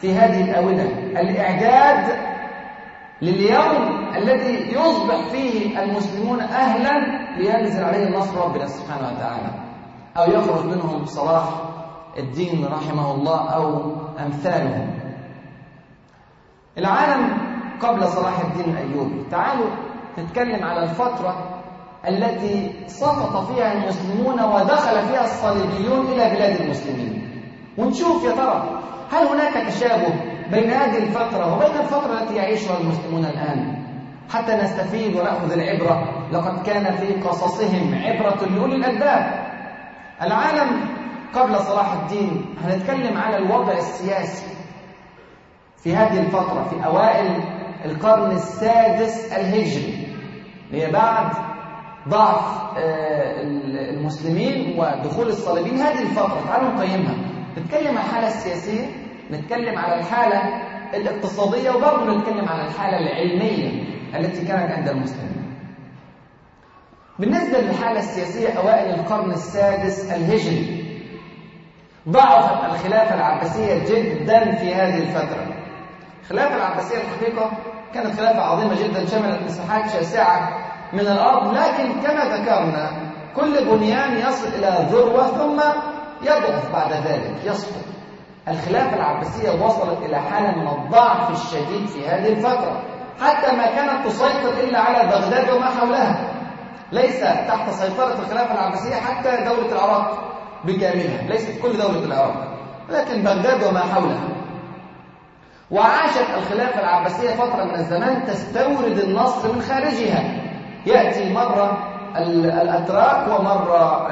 [0.00, 0.82] في هذه الآونة
[1.20, 2.18] الإعداد
[3.22, 6.98] لليوم الذي يصبح فيه المسلمون أهلا
[7.38, 9.50] لينزل عليه نصر ربنا سبحانه وتعالى
[10.16, 11.44] أو يخرج منهم صلاح
[12.18, 14.86] الدين رحمه الله أو أمثاله
[16.78, 17.38] العالم
[17.80, 19.70] قبل صلاح الدين الأيوبي تعالوا
[20.18, 21.49] نتكلم على الفترة
[22.08, 27.30] التي سقط فيها المسلمون ودخل فيها الصليبيون إلى بلاد المسلمين.
[27.78, 28.80] ونشوف يا ترى
[29.12, 30.14] هل هناك تشابه
[30.50, 33.76] بين هذه الفترة وبين الفترة التي يعيشها المسلمون الآن؟
[34.30, 39.50] حتى نستفيد ونأخذ العبرة لقد كان في قصصهم عبرة لأولي الألباب.
[40.22, 40.80] العالم
[41.34, 44.46] قبل صلاح الدين هنتكلم على الوضع السياسي
[45.76, 47.42] في هذه الفترة في أوائل
[47.84, 50.06] القرن السادس الهجري.
[50.72, 51.49] هي بعد
[52.08, 52.78] ضعف
[53.90, 55.76] المسلمين ودخول الصليبيين.
[55.76, 57.14] هذه الفترة تعالوا نقيمها.
[57.58, 58.86] نتكلم عن الحالة السياسية
[59.30, 60.42] نتكلم على الحالة
[60.94, 63.84] الاقتصادية وبرضه نتكلم على الحالة العلمية
[64.14, 65.54] التي كانت عند المسلمين.
[67.18, 70.84] بالنسبة للحالة السياسية أوائل القرن السادس الهجري.
[72.08, 75.46] ضعفت الخلافة العباسية جدا في هذه الفترة.
[76.22, 77.50] الخلافة العباسية الحقيقة
[77.94, 80.59] كانت خلافة عظيمة جدا شملت مساحات شاسعة
[80.92, 82.90] من الأرض لكن كما ذكرنا
[83.36, 85.60] كل بنيان يصل إلى ذروة ثم
[86.22, 87.84] يضعف بعد ذلك يسقط
[88.48, 92.82] الخلافة العباسية وصلت إلى حالة من الضعف الشديد في هذه الفترة.
[93.20, 96.28] حتى ما كانت تسيطر إلا على بغداد وما حولها.
[96.92, 100.32] ليس تحت سيطرة الخلافة العباسية حتى دولة العراق
[100.64, 101.22] بكاملها.
[101.22, 102.48] ليست كل دولة العراق
[102.88, 104.28] لكن بغداد وما حولها.
[105.70, 110.49] وعاشت الخلافة العباسية فترة من الزمان تستورد النصر من خارجها.
[110.86, 111.78] يأتي مرة
[112.62, 114.08] الأتراك ومرة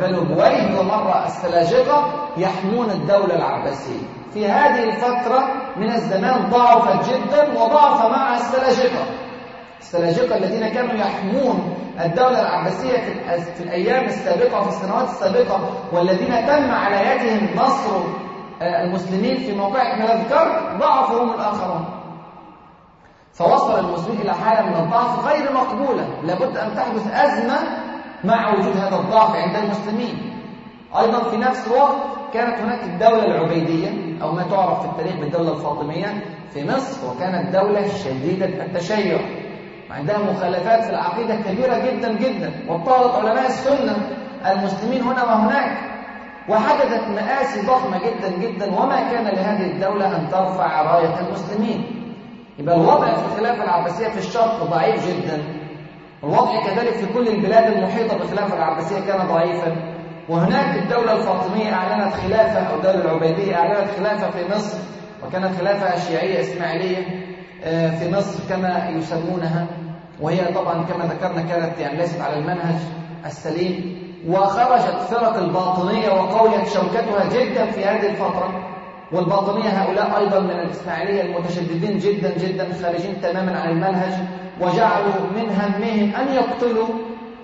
[0.00, 4.02] بنو بويه ومرة السلاجقة يحمون الدولة العباسية.
[4.34, 9.04] في هذه الفترة من الزمان ضعفت جدا وضعف معها السلاجقة.
[9.80, 12.98] السلاجقة الذين كانوا يحمون الدولة العباسية
[13.56, 15.60] في الأيام السابقة وفي السنوات السابقة
[15.92, 18.00] والذين تم على يدهم نصر
[18.62, 21.99] المسلمين في موقع من الذكر ضعفوا هم الآخرون.
[23.34, 26.08] فوصل المسلمين إلى حالة من الضعف غير مقبولة.
[26.24, 27.58] لابد أن تحدث أزمة
[28.24, 30.32] مع وجود هذا الضعف عند المسلمين.
[30.98, 31.96] أيضا في نفس الوقت
[32.34, 36.22] كانت هناك الدولة العبيدية أو ما تعرف في التاريخ بالدولة الفاطمية
[36.54, 39.18] في مصر وكانت دولة شديدة التشيع.
[39.90, 43.96] وعندها مخالفات في العقيدة كبيرة جدا جدا واضطهدت علماء السنة
[44.46, 45.78] المسلمين هنا وهناك
[46.48, 51.99] وحدثت مآسي ضخمة جدا جدا وما كان لهذه الدولة أن ترفع راية المسلمين.
[52.60, 55.42] يبقى الوضع في الخلافة العباسية في الشرق ضعيف جدا.
[56.24, 59.76] الوضع كذلك في كل البلاد المحيطة بالخلافة العباسية كان ضعيفا.
[60.28, 64.78] وهناك الدولة الفاطمية أعلنت خلافة أو الدولة العبيدية أعلنت خلافة في مصر
[65.26, 67.06] وكانت خلافة شيعية إسماعيلية
[67.98, 69.66] في مصر كما يسمونها.
[70.20, 72.76] وهي طبعا كما ذكرنا كانت يعني ليست على المنهج
[73.26, 74.00] السليم.
[74.28, 78.66] وخرجت فرق الباطنية وقويت شوكتها جدا في هذه الفترة.
[79.12, 84.12] والباطنية هؤلاء أيضا من الإسماعيلية المتشددين جدا جدا خارجين تماما عن المنهج
[84.60, 86.88] وجعلوا من همهم أن يقتلوا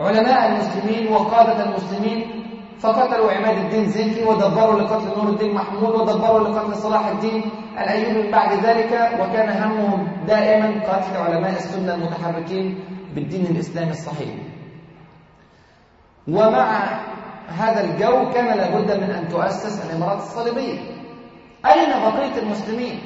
[0.00, 2.42] علماء المسلمين وقادة المسلمين.
[2.80, 8.30] فقتلوا عماد الدين زنكي ودبروا لقتل نور الدين محمود ودبروا لقتل صلاح الدين الأيوبي من
[8.30, 8.92] بعد ذلك.
[9.20, 12.78] وكان همهم دائما قتل علماء السنة المتحركين
[13.14, 14.34] بالدين الإسلامي الصحيح.
[16.28, 17.00] ومع
[17.48, 20.95] هذا الجو كان لابد من أن تؤسس الإمارات الصليبية.
[21.72, 23.00] أين بقية المسلمين؟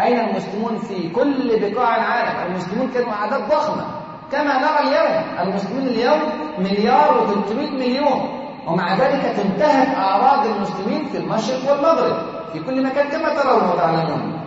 [0.00, 3.84] أين المسلمون في كل بقاع العالم؟ المسلمون كانوا أعداد ضخمة
[4.32, 6.20] كما نرى اليوم المسلمين اليوم
[6.58, 8.28] مليار و300 مليون
[8.66, 12.16] ومع ذلك تنتهك أعراض المسلمين في المشرق والمغرب
[12.52, 14.40] في كل مكان كما ترون وتعلمون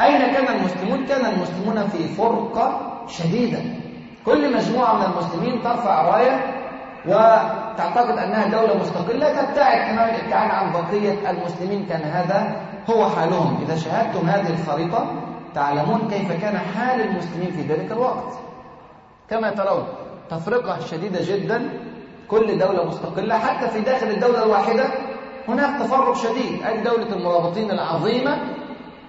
[0.00, 3.58] أين كان المسلمون؟ كان المسلمون في فرقة شديدة
[4.26, 6.40] كل مجموعة من المسلمين ترفع راية
[7.06, 12.56] وتعتقد أنها دولة مستقلة تبتعد تمام الابتعاد عن بقية المسلمين كان هذا
[12.90, 13.58] هو حالهم.
[13.62, 15.06] إذا شاهدتم هذه الخريطة
[15.54, 18.38] تعلمون كيف كان حال المسلمين في ذلك الوقت.
[19.30, 19.84] كما ترون
[20.30, 21.68] تفرقة شديدة جدا.
[22.28, 24.84] كل دولة مستقلة حتى في داخل الدولة الواحدة
[25.48, 26.62] هناك تفرق شديد.
[26.62, 28.38] أي دولة المرابطين العظيمة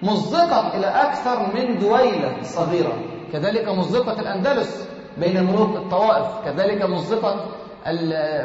[0.02, 2.92] مزقت إلى أكثر من دويلة صغيرة.
[3.32, 4.88] كذلك مزقت الأندلس
[5.18, 6.26] بين ملوك الطوائف.
[6.44, 7.36] كذلك مزقت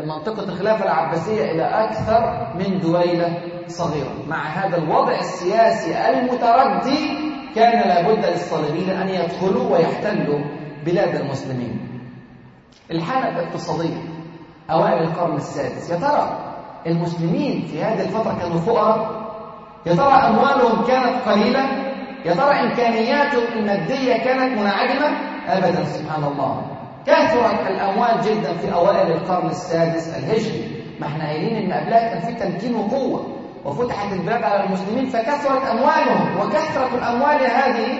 [0.05, 4.13] منطقة الخلافة العباسية إلى أكثر من دويلة صغيرة.
[4.27, 7.17] مع هذا الوضع السياسي المتردي
[7.55, 10.39] كان لابد للصليبيين أن يدخلوا ويحتلوا
[10.85, 12.01] بلاد المسلمين.
[12.91, 13.97] الحالة الاقتصادية
[14.71, 15.89] أوائل القرن السادس.
[15.89, 16.39] يا ترى
[16.87, 19.25] المسلمين في هذه الفترة كانوا فقراء؟
[19.85, 21.65] يا ترى أموالهم كانت قليلة؟
[22.25, 25.07] يا ترى إمكانياتهم المادية كانت منعدمة؟
[25.47, 26.74] أبدا سبحان الله.
[27.07, 30.75] كثرت الأموال جدا في أوائل القرن السادس الهجري.
[30.99, 33.25] ما إحنا قايلين إن قبلها كان في تمكين وقوة
[33.65, 37.99] وفتحت البلاد على المسلمين فكثرت أموالهم وكثرة الأموال هذه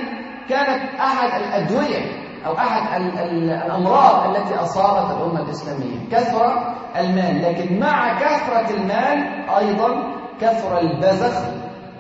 [0.50, 6.10] كانت أحد الأدوية أو أحد الأمراض التي أصابت الأمة الإسلامية.
[6.12, 11.42] كثر المال لكن مع كثرة المال أيضا كثر البذخ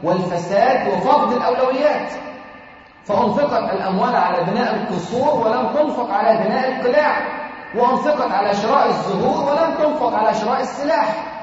[0.04, 2.12] والفساد وفقد الأولويات.
[3.06, 7.18] فأنفقت الأموال على بناء القصور ولم تنفق على بناء القلاع
[7.76, 11.36] وأنفقت على شراء الزهور ولم تنفق على شراء السلاح.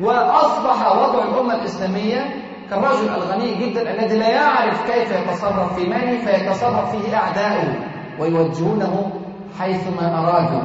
[0.00, 6.96] وأصبح وضع الأمة الإسلامية كالرجل الغني جدا الذي لا يعرف كيف يتصرف في ماله فيتصرف
[6.96, 7.74] فيه أعداؤه
[8.18, 9.10] ويوجهونه
[9.58, 10.62] حيثما أرادوا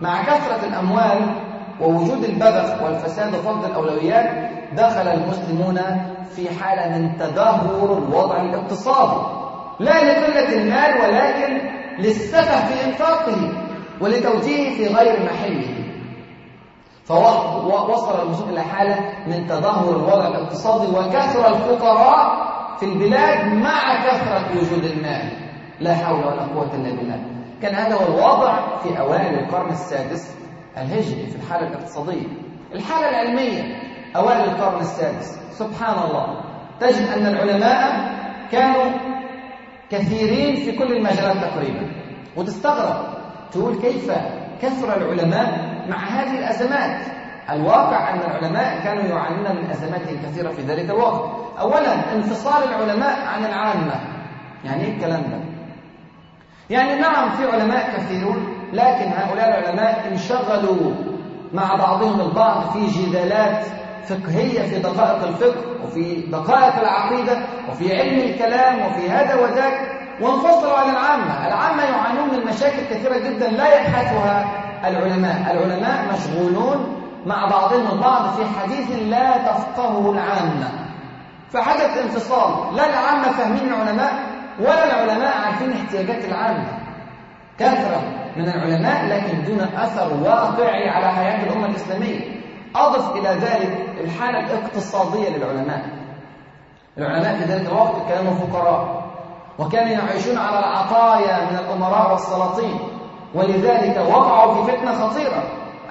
[0.00, 1.34] مع كثرة الأموال
[1.80, 5.80] ووجود البذخ والفساد وفقد الأولويات دخل المسلمون
[6.36, 9.41] في حالة من تدهور الوضع الاقتصادي
[9.80, 13.52] لا لقلة المال ولكن للسفه في إنفاقه
[14.00, 15.82] ولتوجيهه في غير محله.
[17.04, 18.96] فوصل المسلمون إلى حالة
[19.26, 25.32] من تدهور الوضع الاقتصادي وكثر الفقراء في البلاد مع كثرة وجود المال.
[25.80, 27.20] لا حول ولا قوة إلا بالله.
[27.62, 30.36] كان هذا هو الوضع في أوائل القرن السادس
[30.76, 32.26] الهجري في الحالة الاقتصادية.
[32.74, 33.62] الحالة العلمية
[34.16, 35.38] أوائل القرن السادس.
[35.50, 36.40] سبحان الله.
[36.80, 38.12] تجد أن العلماء
[38.52, 39.11] كانوا
[39.92, 41.90] كثيرين في كل المجالات تقريبا.
[42.36, 43.06] وتستغرب
[43.52, 44.12] تقول كيف
[44.62, 47.00] كثر العلماء مع هذه الأزمات.
[47.50, 51.30] الواقع أن العلماء كانوا يعانون من أزمات كثيرة في ذلك الوقت.
[51.58, 54.00] أولا انفصال العلماء عن العامة.
[54.64, 55.38] يعني إيه الكلام ده؟
[56.70, 60.92] يعني نعم في علماء كثيرون لكن هؤلاء العلماء انشغلوا
[61.52, 63.66] مع بعضهم البعض في جدالات
[64.08, 67.38] فقهية في دقائق الفقه وفي دقائق العقيدة
[67.70, 71.46] وفي علم الكلام وفي هذا وذاك وانفصلوا عن العامة.
[71.46, 74.44] العامة يعانون من مشاكل كثيرة جدا لا يبحثها
[74.84, 75.50] العلماء.
[75.50, 80.68] العلماء مشغولون مع بعضهم البعض في حديث لا تفقهه العامة.
[81.50, 82.76] فحدث انفصال.
[82.76, 84.12] لا العامة فاهمين العلماء
[84.60, 86.64] ولا العلماء عارفين احتياجات العامة.
[87.58, 88.02] كثرة
[88.36, 92.41] من العلماء لكن دون أثر واقعي على حياة الأمة الإسلامية.
[92.76, 95.82] أضف إلى ذلك الحالة الاقتصادية للعلماء.
[96.98, 99.02] العلماء في ذلك الوقت كانوا فقراء
[99.58, 102.78] وكانوا يعيشون على العطايا من الأمراء والسلاطين.
[103.34, 105.42] ولذلك وقعوا في فتنة خطيرة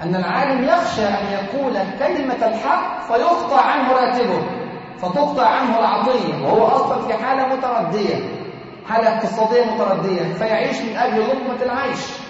[0.02, 4.42] أن العالم يخشى أن يقول كلمة الحق فيقطع عنه راتبه
[4.98, 8.14] فتقطع عنه العطية وهو أصلا في حالة متردية
[8.88, 12.21] حالة اقتصادية متردية فيعيش من أجل لقمة العيش.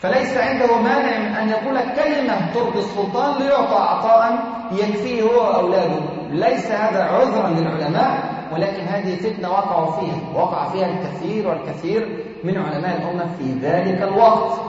[0.00, 4.38] فليس عنده مانع من أن يقول كلمة ترضي السلطان ليعطى عطاء
[4.72, 6.00] يكفيه هو وأولاده.
[6.30, 8.18] ليس هذا عذرا للعلماء
[8.52, 14.60] ولكن هذه فتنة وقعوا فيها وقع فيها الكثير والكثير من علماء الأمة في ذلك الوقت.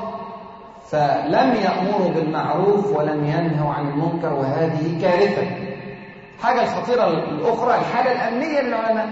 [0.91, 5.47] فلم يأمروا بالمعروف ولم ينهوا عن المنكر وهذه كارثة.
[6.43, 9.07] حاجة الخطيرة الأخرى الحالة الأمنية للعلماء.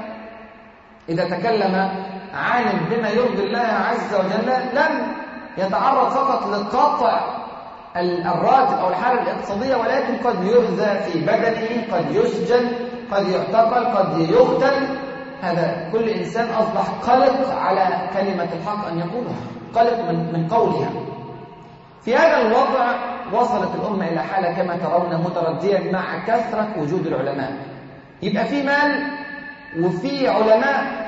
[1.09, 1.75] إذا تكلم
[2.33, 5.24] عالم بما يرضي الله عز وجل لم
[5.57, 7.19] يتعرض فقط لقطع
[8.25, 12.71] الراتب أو الحالة الاقتصادية ولكن قد يؤذى في بدنه قد يسجن
[13.11, 14.87] قد يعتقل قد يقتل
[15.41, 19.35] هذا كل إنسان أصبح قلق على كلمة الحق أن يقولها
[19.75, 20.89] قلق من, من قولها.
[22.01, 22.95] في هذا الوضع
[23.33, 27.53] وصلت الأمة إلى حالة كما ترون متردية مع كثرة وجود العلماء.
[28.21, 29.03] يبقى في مال
[29.79, 31.04] وفي علماء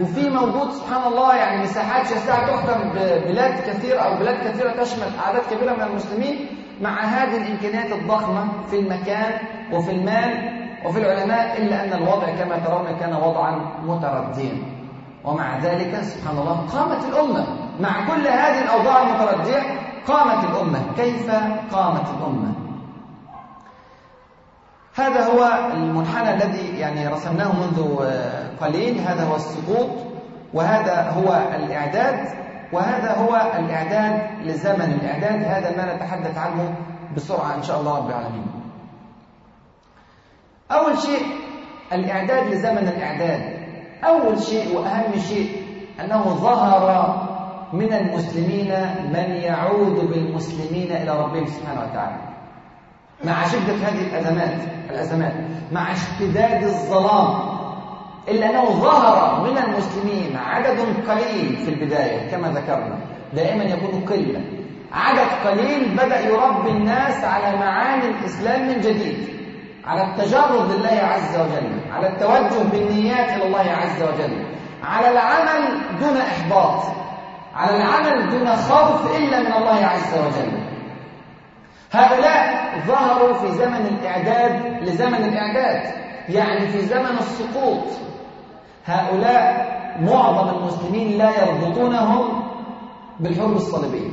[0.00, 5.42] وفي موجود سبحان الله يعني مساحات شاسعة تحكم ببلاد كثيرة أو بلاد كثيرة تشمل أعداد
[5.50, 6.46] كبيرة من المسلمين
[6.80, 9.32] مع هذه الإمكانيات الضخمة في المكان
[9.72, 14.62] وفي المال وفي العلماء إلا أن الوضع كما ترون كان وضعا مترديا.
[15.24, 17.46] ومع ذلك سبحان الله قامت الأمة
[17.80, 19.62] مع كل هذه الأوضاع المتردية
[20.06, 20.80] قامت الأمة.
[20.96, 21.30] كيف
[21.72, 22.54] قامت الأمة؟
[24.96, 27.96] هذا هو المنحنى الذي يعني رسمناه منذ
[28.60, 28.98] قليل.
[28.98, 29.88] هذا هو السقوط
[30.54, 32.28] وهذا هو الإعداد
[32.72, 36.74] وهذا هو الإعداد لزمن الإعداد هذا ما نتحدث عنه
[37.16, 38.46] بسرعة إن شاء الله رب العالمين.
[40.72, 41.26] أول شيء
[41.92, 43.56] الإعداد لزمن الإعداد.
[44.04, 45.62] أول شيء وأهم شيء
[46.00, 47.16] أنه ظهر
[47.72, 48.72] من المسلمين
[49.12, 52.25] من يعود بالمسلمين إلى ربهم سبحانه وتعالى.
[53.24, 54.58] مع شدة هذه الأزمات
[54.90, 55.32] الأزمات
[55.72, 57.56] مع اشتداد الظلام
[58.28, 62.98] إلا أنه ظهر من المسلمين عدد قليل في البداية كما ذكرنا.
[63.34, 64.40] دائما يكون قلة.
[64.92, 69.28] عدد قليل بدأ يربي الناس على معاني الإسلام من جديد
[69.86, 74.44] على التجرد لله عز وجل على التوجه بالنيات إلى الله عز وجل
[74.84, 76.82] على العمل دون إحباط
[77.54, 80.75] على العمل دون خوف إلا من الله عز وجل.
[81.92, 85.92] هؤلاء ظهروا في زمن الإعداد لزمن الإعداد
[86.28, 87.84] يعني في زمن السقوط.
[88.86, 92.42] هؤلاء معظم المسلمين لا يربطونهم
[93.20, 94.10] بالحرب الصليبية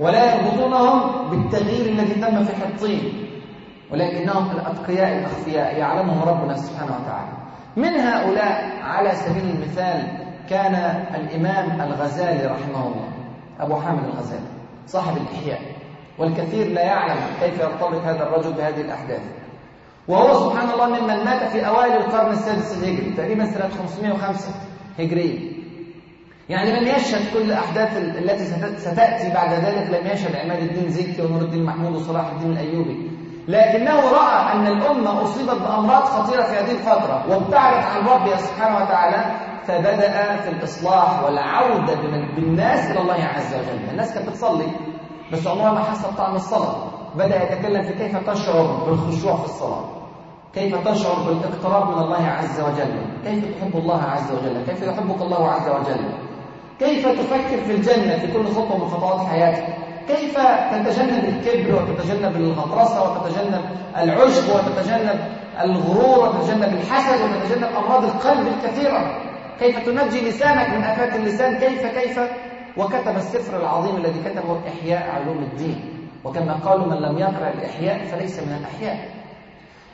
[0.00, 3.28] ولا يربطونهم بالتغيير الذي تم في حطين
[3.92, 7.32] ولكنهم الأتقياء الأخفياء يعلمهم ربنا سبحانه وتعالى.
[7.76, 10.02] من هؤلاء على سبيل المثال
[10.50, 10.74] كان
[11.14, 13.08] الإمام الغزالي رحمه الله
[13.60, 14.46] أبو حامد الغزالي
[14.86, 15.60] صاحب الإحياء.
[16.18, 19.20] والكثير لا يعلم كيف يرتبط هذا الرجل بهذه الأحداث.
[20.08, 24.50] وهو سبحان الله ممن مات في أوائل القرن السادس الهجري تقريبا سنة 505
[24.98, 25.52] هجرية
[26.48, 28.44] يعني لم يشهد كل الأحداث التي
[28.78, 33.10] ستأتي بعد ذلك لم يشهد عماد الدين زكي ونور الدين محمود وصلاح الدين الأيوبي.
[33.48, 39.24] لكنه رأى أن الأمة أصيبت بأمراض خطيرة في هذه الفترة وابتعدت عن ربها سبحانه وتعالى
[39.66, 41.94] فبدأ في الإصلاح والعودة
[42.36, 43.90] بالناس إلى الله عز وجل.
[43.90, 44.66] الناس كانت بتصلي
[45.32, 46.76] بس عمرها ما حست طعم الصلاة.
[47.14, 49.84] بدأ يتكلم في كيف تشعر بالخشوع في الصلاة.
[50.54, 52.92] كيف تشعر بالاقتراب من الله عز وجل.
[53.24, 54.64] كيف تحب الله عز وجل.
[54.66, 56.04] كيف يحبك الله عز وجل.
[56.78, 59.66] كيف تفكر في الجنة في كل خطوة من خطوات حياتك.
[60.08, 60.38] كيف
[60.72, 63.64] تتجنب الكبر وتتجنب الغطرسة وتتجنب
[63.96, 65.20] العجب وتتجنب
[65.60, 69.20] الغرور وتتجنب الحسد وتتجنب أمراض القلب الكثيرة.
[69.60, 71.58] كيف تنجي لسانك من آفات اللسان.
[71.58, 72.20] كيف كيف
[72.76, 76.08] وكتب السفر العظيم الذي كتبه إحياء علوم الدين.
[76.24, 79.08] وكما قالوا من لم يقرأ الإحياء فليس من الأحياء.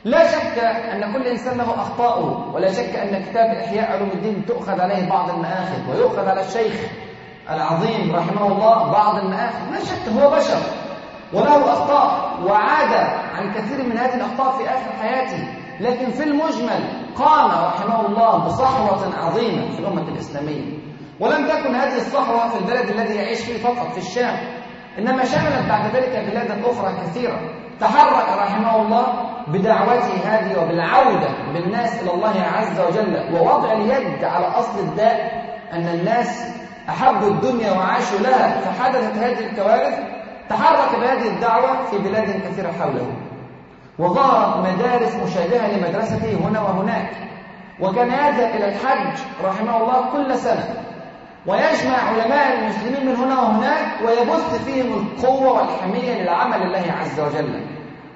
[0.05, 4.81] لا شك أن كل إنسان له أخطاؤه ولا شك أن كتاب إحياء علوم الدين تؤخذ
[4.81, 6.73] عليه بعض المآخذ ويؤخذ على الشيخ
[7.49, 9.71] العظيم رحمه الله بعض المآخذ.
[9.71, 10.59] لا شك هو بشر
[11.33, 12.93] وله أخطاء وعاد
[13.35, 15.47] عن كثير من هذه الأخطاء في آخر حياته.
[15.79, 16.83] لكن في المجمل
[17.15, 20.78] قام رحمه الله بصحوة عظيمة في الأمة الإسلامية.
[21.19, 24.37] ولم تكن هذه الصحوة في البلد الذي يعيش فيه فقط في الشام.
[24.97, 27.39] إنما شملت بعد ذلك بلادا أخرى كثيرة.
[27.79, 29.05] تحرك رحمه الله
[29.47, 35.43] بدعوته هذه وبالعودة بالناس إلى الله عز وجل ووضع اليد على أصل الداء
[35.73, 36.47] أن الناس
[36.89, 38.61] أحبوا الدنيا وعاشوا لها.
[38.61, 39.99] فحدثت هذه الكوارث
[40.49, 43.07] تحرك بهذه الدعوة في بلاد كثيرة حوله.
[43.99, 47.09] وظهرت مدارس مشابهة لمدرسته هنا وهناك.
[47.79, 50.88] وكان يذهب إلى الحج رحمه الله كل سنة.
[51.47, 57.65] ويجمع علماء المسلمين من هنا وهناك ويبث فيهم القوة والحمية للعمل لله عز وجل.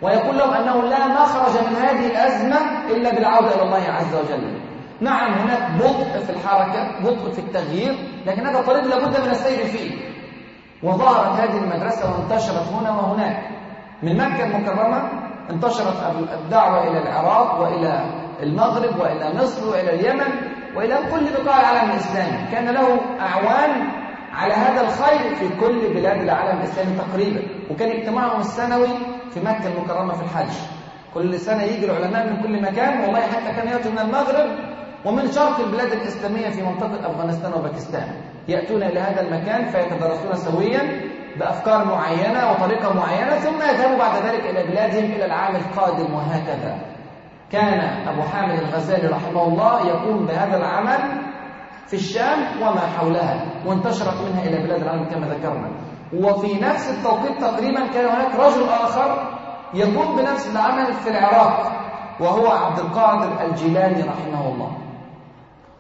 [0.01, 2.57] ويقول لهم أنه لا مخرج من هذه الأزمة
[2.89, 4.61] إلا بالعودة إلى الله عز وجل.
[5.01, 7.95] نعم هناك بطء في الحركة بطء في التغيير
[8.25, 9.91] لكن هذا طريق لابد من السير فيه.
[10.83, 13.49] وظهرت هذه المدرسة وانتشرت هنا وهناك.
[14.03, 15.09] من مكة المكرمة
[15.49, 15.95] انتشرت
[16.33, 18.05] الدعوة إلى العراق وإلى
[18.43, 20.52] المغرب وإلى مصر وإلى اليمن.
[20.75, 23.89] وإلى كل بقاع العالم الإسلامي كان له أعوان
[24.33, 28.87] على هذا الخير في كل بلاد العالم الإسلامي تقريبا وكان اجتماعهم السنوي
[29.33, 30.53] في مكة المكرمة في الحج
[31.13, 34.49] كل سنة يجي العلماء من كل مكان والله حتى كان يأتوا من المغرب
[35.05, 38.07] ومن شرق البلاد الإسلامية في منطقة أفغانستان وباكستان.
[38.47, 41.01] يأتون إلى هذا المكان فيتدرسون سويا
[41.39, 46.77] بأفكار معينة وطريقة معينة ثم يذهبوا بعد ذلك إلى بلادهم إلى العام القادم وهكذا.
[47.51, 50.99] كان أبو حامد الغزالي رحمه الله يقوم بهذا العمل
[51.87, 55.71] في الشام وما حولها وانتشرت منها إلى بلاد العالم كما ذكرنا.
[56.13, 59.29] وفي نفس التوقيت تقريبا كان هناك رجل آخر
[59.73, 61.71] يقوم بنفس العمل في العراق
[62.19, 64.77] وهو عبد القادر الجيلاني رحمه الله.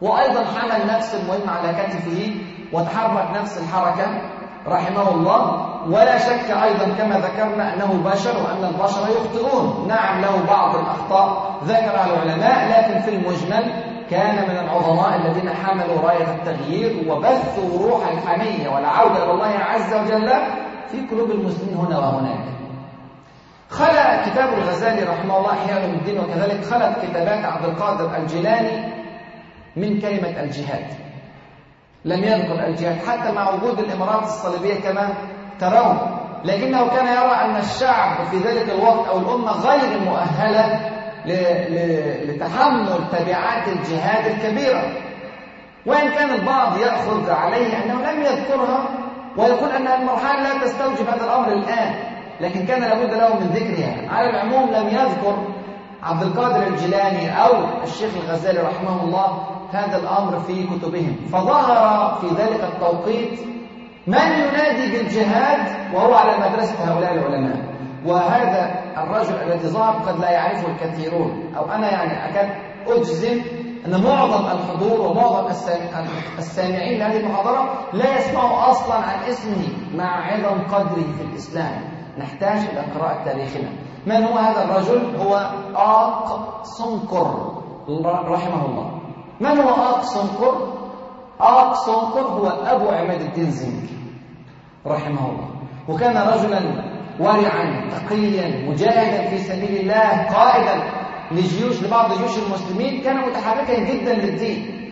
[0.01, 2.35] وأيضا حمل نفس المهم على كتفه
[2.73, 4.21] وتحرك نفس الحركة.
[4.67, 9.85] رحمه الله ولا شك أيضا كما ذكرنا أنه بشر وأن البشر يخطئون.
[9.87, 11.59] نعم له بعض الأخطاء.
[11.63, 13.73] ذكرها العلماء لكن في المجمل
[14.09, 20.29] كان من العظماء الذين حملوا راية التغيير وبثوا روح الحمية والعودة إلى الله عز وجل
[20.91, 22.45] في قلوب المسلمين هنا وهناك.
[23.69, 28.93] خلق كتاب الغزالي رحمه الله أحياء الدين وكذلك خلق كتابات عبد القادر الجيلاني
[29.75, 30.85] من كلمة الجهاد.
[32.05, 32.97] لم يذكر الجهاد.
[33.07, 35.13] حتى مع وجود الإمارات الصليبية كما
[35.59, 35.97] ترون
[36.45, 40.89] لكنه كان يرى أن الشعب في ذلك الوقت أو الأمة غير مؤهلة
[42.25, 44.83] لتحمل تبعات الجهاد الكبيرة.
[45.85, 48.83] وإن كان البعض يأخذ عليه أنه لم يذكرها
[49.37, 51.95] ويقول أن المرحلة لا تستوجب هذا الأمر الآن
[52.41, 54.09] لكن كان لابد له من ذكرها.
[54.11, 55.37] على العموم لم يذكر
[56.03, 57.51] عبد القادر الجيلاني أو
[57.83, 61.15] الشيخ الغزالي رحمه الله هذا الأمر في كتبهم.
[61.31, 63.39] فظهر في ذلك التوقيت
[64.07, 67.73] من ينادي بالجهاد وهو على مدرسة هؤلاء العلماء.
[68.05, 71.53] وهذا الرجل الذي ظهر قد لا يعرفه الكثيرون.
[71.57, 72.49] أو أنا يعني أكاد
[72.87, 73.41] أجزم
[73.85, 75.47] أن معظم الحضور ومعظم
[76.37, 81.81] السامعين لهذه المحاضرة لا يسمعوا أصلا عن اسمه مع عظم قدره في الإسلام.
[82.19, 83.69] نحتاج إلى قراءة تاريخنا.
[84.05, 87.53] من هو هذا الرجل؟ هو آق سنكر
[88.27, 89.02] رحمه الله.
[89.43, 90.73] من هو آق سنكر؟
[91.39, 93.89] آق سنكر هو أبو عماد الدين زنك
[94.87, 95.49] رحمه الله.
[95.87, 96.59] وكان رجلا
[97.19, 100.83] ورعا تقيا مجاهدا في سبيل الله قائدا
[101.31, 103.01] لجيوش لبعض جيوش المسلمين.
[103.01, 104.89] كان متحركا جدا للدين.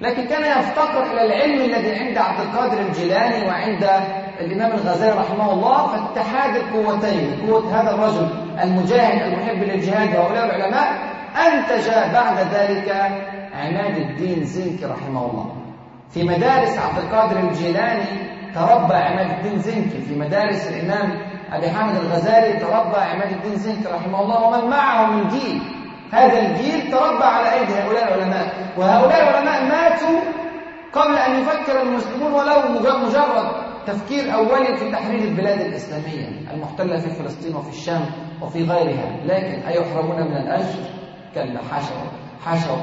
[0.00, 3.90] لكن كان يفتقر إلى العلم الذي عند عبد القادر الجيلاني وعند
[4.40, 5.86] الإمام الغزالي رحمه الله.
[5.86, 8.28] فاتحاد القوتين قوة هذا الرجل
[8.62, 11.14] المجاهد المحب للجهاد وهؤلاء العلماء
[11.46, 12.88] أنتج بعد ذلك
[13.54, 15.52] عماد الدين زنكي رحمه الله.
[16.10, 18.04] في مدارس عبد القادر الجيلاني
[18.54, 20.00] تربى عماد الدين زنكي.
[20.00, 21.18] في مدارس الإمام
[21.52, 25.62] أبي حامد الغزالي تربى عماد الدين زنكي رحمه الله ومن معه من جيل.
[26.12, 28.72] هذا الجيل تربى على أيدي هؤلاء العلماء.
[28.78, 30.20] وهؤلاء العلماء ماتوا
[30.92, 33.46] قبل أن يفكر المسلمون ولو مجرد
[33.86, 38.06] تفكير أولي في تحرير البلاد الإسلامية المحتلة في فلسطين وفي الشام
[38.42, 39.16] وفي غيرها.
[39.24, 40.78] لكن أيحرمون من الأجر؟
[41.34, 41.94] كلا حاشا
[42.44, 42.76] حاشا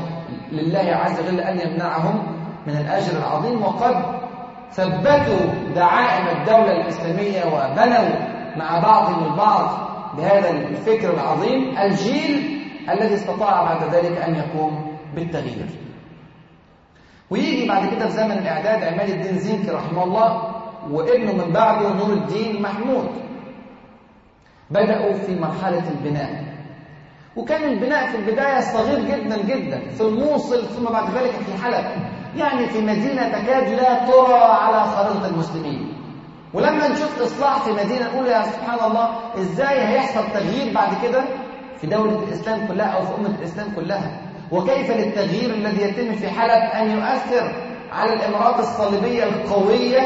[0.51, 2.23] لله عز وجل أن يمنعهم
[2.67, 3.63] من الأجر العظيم.
[3.63, 3.95] وقد
[4.71, 8.09] ثبتوا دعائم الدولة الإسلامية وبنوا
[8.57, 9.69] مع بعضهم البعض
[10.17, 11.77] بهذا الفكر العظيم.
[11.77, 15.69] الجيل الذي استطاع بعد ذلك أن يقوم بالتغيير.
[17.29, 20.51] ويجي بعد كده في زمن الإعداد عماد الدين زنكي رحمه الله
[20.91, 23.09] وابنه من بعده نور الدين محمود.
[24.69, 26.50] بدأوا في مرحلة البناء.
[27.35, 31.85] وكان البناء في البداية صغير جدا جدا في الموصل ثم بعد ذلك في حلب.
[32.37, 35.93] يعني في مدينة تكاد لا ترى على خريطة المسلمين.
[36.53, 41.23] ولما نشوف إصلاح في مدينة نقول يا سبحان الله إزاي هيحصل تغيير بعد كده؟
[41.81, 44.11] في دولة الإسلام كلها أو في أمة الإسلام كلها.
[44.51, 47.53] وكيف للتغيير الذي يتم في حلب أن يؤثر
[47.91, 49.99] على الإمارات الصليبية القوية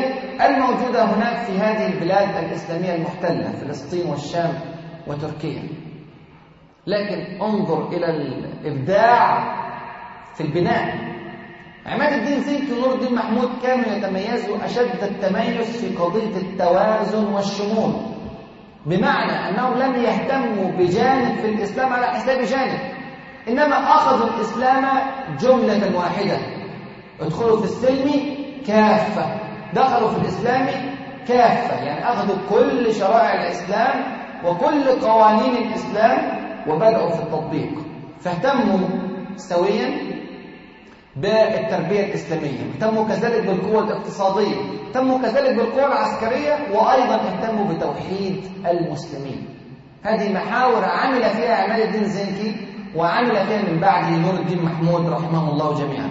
[0.45, 4.53] الموجودة هناك في هذه البلاد الإسلامية المحتلة فلسطين والشام
[5.07, 5.63] وتركيا؟
[6.88, 9.44] لكن انظر إلى الإبداع
[10.36, 10.96] في البناء.
[11.86, 17.94] عماد الدين زنكي ونور الدين محمود كانوا يتميزوا أشد التميز في قضية التوازن والشمول
[18.86, 22.80] بمعنى أنهم لم يهتموا بجانب في الإسلام على حساب جانب
[23.48, 24.86] إنما أخذوا الإسلام
[25.40, 26.38] جملة واحدة
[27.22, 28.12] ادخلوا في السلم
[28.68, 29.26] كافة
[29.74, 30.68] دخلوا في الإسلام
[31.28, 34.04] كافة يعني أخذوا كل شرائع الإسلام
[34.46, 37.72] وكل قوانين الإسلام وبدأوا في التطبيق.
[38.20, 38.88] فاهتموا
[39.36, 40.16] سويا
[41.16, 44.55] بالتربية الإسلامية اهتموا كذلك بالقوة الاقتصادية
[44.88, 49.47] اهتموا كذلك بالقوة العسكرية وأيضا اهتموا بتوحيد المسلمين.
[50.03, 52.55] هذه محاور عمل فيها عماد الدين زنكي
[52.95, 56.09] وعمل فيها من بعده نور الدين محمود رحمه الله جميعا.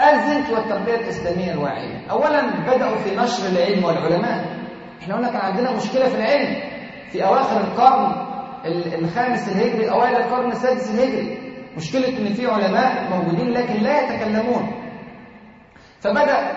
[0.00, 2.06] الزنكي والتربية الإسلامية الواعية.
[2.10, 4.56] أولا بدأوا في نشر العلم والعلماء.
[5.02, 6.56] إحنا قلنا كان عندنا مشكلة في العلم.
[7.12, 8.25] في أواخر القرن
[8.98, 11.38] الخامس الهجري أوائل القرن السادس الهجري.
[11.76, 14.82] مشكلة إن في علماء موجودين لكن لا يتكلمون.
[16.00, 16.52] فبدأ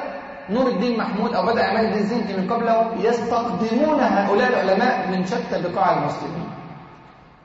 [0.49, 5.61] نور الدين محمود أو بدأ عماد الدين زنكي من قبله يستقدمون هؤلاء العلماء من شتى
[5.61, 6.49] بقاع المسلمين.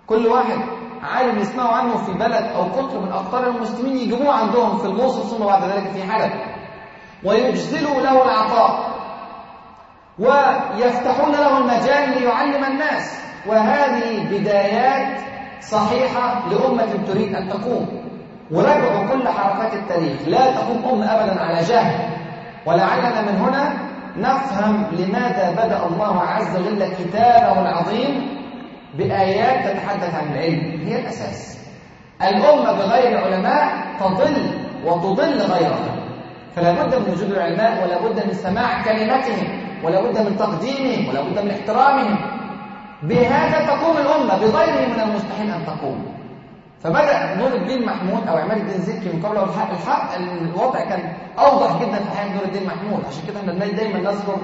[0.06, 0.58] كل واحد
[1.02, 5.44] عالم يسمعوا عنه في بلد أو قطر من أقطار المسلمين يجيبوه عندهم في الموصل ثم
[5.44, 6.32] بعد ذلك في حلب.
[7.24, 8.94] ويجزلوا له العطاء.
[10.18, 13.23] ويفتحون له المجال ليعلم الناس.
[13.46, 15.20] وهذه بدايات
[15.60, 17.88] صحيحة لأمة تريد أن تقوم.
[18.50, 20.16] وراجعوا كل حركات التاريخ.
[20.26, 21.94] لا تقوم أمة أبدا على جهل.
[22.66, 23.72] ولعلنا من هنا
[24.16, 28.28] نفهم لماذا بدأ الله عز وجل كتابه العظيم
[28.98, 30.80] بآيات تتحدث عن العلم.
[30.84, 31.58] هي الأساس.
[32.22, 33.68] الأمة بغير علماء
[34.00, 34.36] تضل
[34.84, 35.94] وتضل غيرها.
[36.56, 41.20] فلا بد من وجود العلماء ولا بد من سماع كلمتهم ولا بد من تقديمهم ولا
[41.20, 42.16] بد من احترامهم.
[43.08, 46.04] بهذا تقوم الأمة بغيره من المستحيل أن تقوم.
[46.82, 51.82] فبدأ نور الدين محمود أو عماد الدين زكي من قبله الحق الحق الوضع كان أوضح
[51.82, 53.04] جدا في حياة نور الدين محمود.
[53.08, 54.36] عشان كده إحنا دايما نذكر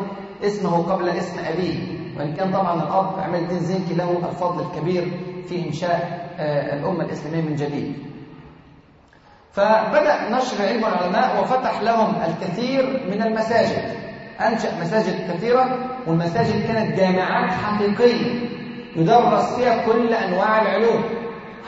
[0.44, 2.00] اسمه قبل اسم أبيه.
[2.18, 6.28] وإن كان طبعا الأب عماد الدين زنكي له الفضل الكبير في إنشاء
[6.72, 7.94] الأمة الإسلامية من جديد.
[9.52, 13.94] فبدأ نشر علم العلماء وفتح لهم الكثير من المساجد.
[14.40, 18.49] أنشأ مساجد كثيرة والمساجد كانت جامعات حقيقية.
[18.96, 21.04] يدرس فيها كل أنواع العلوم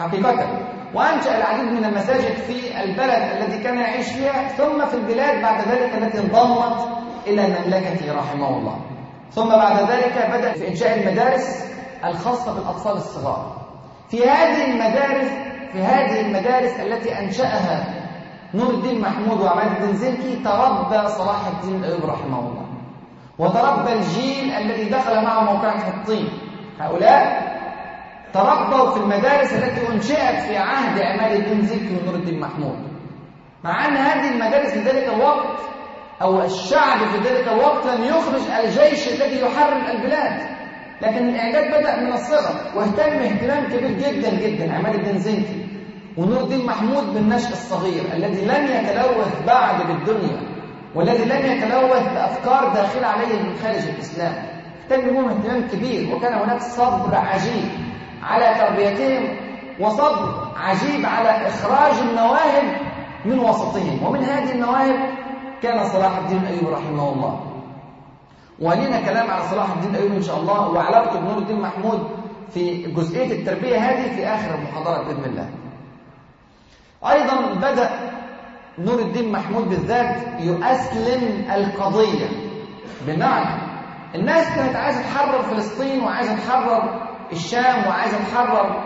[0.00, 0.46] حقيقة.
[0.94, 5.94] وأنشأ العديد من المساجد في البلد الذي كان يعيش فيها ثم في البلاد بعد ذلك
[5.94, 6.88] التي انضمت
[7.26, 8.76] إلى مملكته رحمه الله.
[9.30, 11.72] ثم بعد ذلك بدأ في إنشاء المدارس
[12.04, 13.56] الخاصة بالأطفال الصغار.
[14.08, 15.30] في هذه المدارس
[15.72, 17.84] في هذه المدارس التي أنشأها
[18.54, 22.66] نور الدين محمود وعماد الدين زنكي تربى صلاح الدين الأيوبي رحمه الله.
[23.38, 26.28] وتربى الجيل الذي دخل معه موقعة الطين
[26.82, 27.52] هؤلاء
[28.34, 32.78] تربوا في المدارس التي أنشئت في عهد عماد الدين زنكي ونور الدين محمود.
[33.64, 35.58] مع أن هذه المدارس في ذلك الوقت
[36.22, 40.40] أو الشعب في ذلك الوقت لم يخرج الجيش الذي يحرر البلاد.
[41.02, 45.66] لكن الإعداد بدأ من الصغر واهتم اهتمام كبير جدا جدا عماد الدين زنكي
[46.16, 50.40] ونور الدين محمود بالنشء الصغير الذي لم يتلوث بعد بالدنيا
[50.94, 54.51] والذي لم يتلوث بأفكار داخلة عليه من خارج الإسلام.
[54.92, 57.68] اهتم بهم اهتمام كبير وكان هناك صبر عجيب
[58.22, 59.36] على تربيتهم
[59.80, 62.76] وصبر عجيب على إخراج المواهب
[63.24, 64.02] من وسطهم.
[64.06, 64.96] ومن هذه المواهب
[65.62, 67.40] كان صلاح الدين الأيوبي رحمه الله.
[68.60, 72.08] ولينا كلام على صلاح الدين الأيوبي إن شاء الله وعلاقته بنور الدين محمود
[72.54, 75.48] في جزئية التربية هذه في آخر المحاضرة بإذن الله.
[77.10, 77.90] أيضا بدأ
[78.78, 82.28] نور الدين محمود بالذات يؤسلم القضية
[83.06, 83.72] بمعنى
[84.14, 87.02] الناس كانت عايزة تحرر فلسطين وعايزة تحرر
[87.32, 88.82] الشام وعايزة تحرر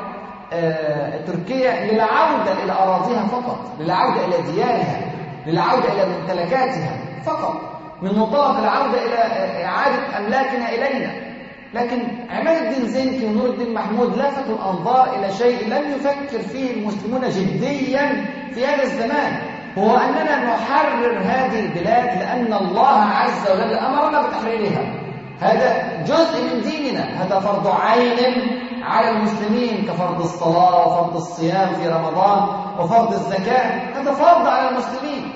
[0.53, 5.01] آه تركيا للعودة إلى أراضيها فقط للعودة إلى ديارها
[5.47, 7.61] للعودة إلى ممتلكاتها فقط
[8.03, 9.17] من منطلق العودة إلى
[9.65, 11.27] إعادة أملاكنا إلينا.
[11.75, 17.29] لكن عماد الدين زنكي ونور الدين محمود لفتوا الأنظار إلى شيء لم يفكر فيه المسلمون
[17.29, 19.33] جديا في هذا الزمان
[19.79, 25.06] هو أننا نحرر هذه البلاد لأن الله عز وجل أمرنا بتحريرها.
[25.41, 27.23] هذا جزء من ديننا.
[27.23, 34.01] هذا فرض عين على المسلمين كفرض الصلاة وفرض الصيام في رمضان وفرض الزكاة.
[34.01, 35.33] هذا فرض على المسلمين.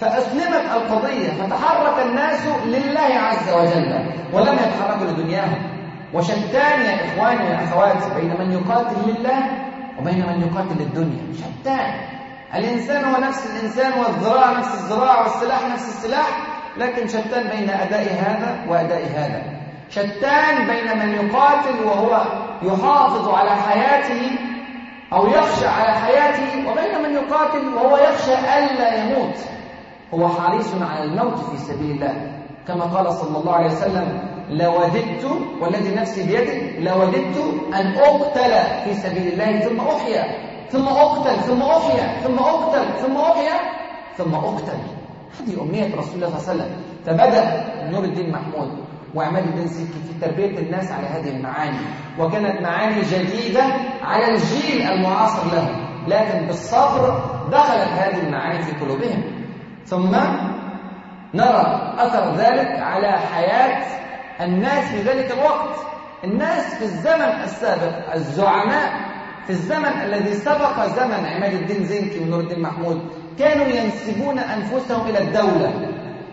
[0.00, 5.62] فأسلمت القضية فتحرك الناس لله عز وجل ولم يتحركوا لدنياهم.
[6.14, 9.38] وشتان يا إخواني يا أخواتي بين من يقاتل لله
[9.98, 11.22] وبين من يقاتل للدنيا.
[11.34, 11.94] شتان.
[12.54, 16.53] الإنسان هو نفس الإنسان والذراع نفس الذراع والسلاح نفس السلاح.
[16.76, 19.42] لكن شتان بين أداء هذا وأداء هذا.
[19.90, 22.22] شتان بين من يقاتل وهو
[22.62, 24.30] يحافظ على حياته
[25.12, 29.36] أو يخشى على حياته وبين من يقاتل وهو يخشى ألا يموت.
[30.14, 32.14] هو حريص على الموت في سبيل الله.
[32.68, 34.18] كما قال صلى الله عليه وسلم
[34.50, 35.24] لوددت
[35.60, 37.36] والذي نفسي بيده لوددت
[37.74, 38.52] أن أقتل
[38.84, 40.24] في سبيل الله ثم أحيا
[40.70, 43.60] ثم أقتل ثم أحيا ثم أقتل ثم أحيا
[44.18, 44.78] ثم أقتل.
[45.40, 46.70] هذه أمنية رسول الله صلى الله عليه وسلم.
[47.06, 47.44] فبدأ
[47.90, 48.70] نور الدين محمود
[49.14, 51.78] وعماد الدين سيكي في تربية الناس على هذه المعاني.
[52.18, 53.62] وكانت معاني جديدة
[54.02, 55.68] على الجيل المعاصر له
[56.08, 59.22] لكن بالصبر دخلت هذه المعاني في قلوبهم.
[59.86, 60.16] ثم
[61.34, 63.82] نرى أثر ذلك على حياة
[64.40, 65.76] الناس في ذلك الوقت.
[66.24, 68.92] الناس في الزمن السابق الزعماء
[69.44, 73.00] في الزمن الذي سبق زمن عماد الدين زنكي ونور الدين محمود
[73.38, 75.72] كانوا ينسبون أنفسهم إلى الدولة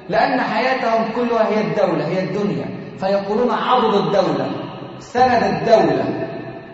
[0.10, 2.66] لأن حياتهم كلها هي الدولة هي الدنيا.
[2.99, 4.52] فيقولون عضد الدولة
[4.99, 6.28] سند الدولة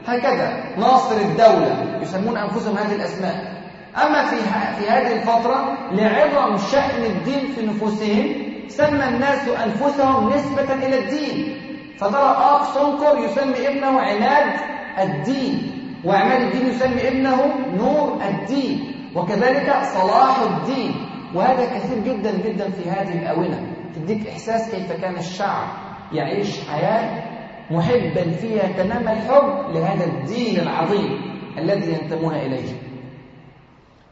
[0.08, 0.64] هكذا.
[0.78, 3.58] ناصر الدولة يسمون أنفسهم هذه الأسماء.
[4.04, 4.36] أما في
[4.80, 8.36] في هذه الفترة لعظم شأن الدين في نفوسهم
[8.68, 11.58] سمى الناس أنفسهم نسبة إلى الدين.
[12.00, 14.54] فترى آق سنكر يسمي ابنه عماد
[15.00, 15.72] الدين
[16.06, 18.94] وعماد الدين يسمي ابنه نور الدين.
[19.18, 20.96] وكذلك صلاح الدين.
[21.36, 23.76] وهذا كثير جدا جدا في هذه الآونة.
[23.96, 25.68] تديك إحساس كيف كان الشعب
[26.14, 27.24] يعيش حياة
[27.72, 31.10] محبا فيها تمام الحب لهذا الدين العظيم
[31.58, 32.74] الذي ينتمون إليه.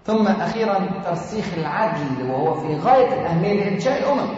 [0.04, 4.30] ثم أخيرا ترسيخ العدل وهو في غاية الأهمية لإنشاء الأمم.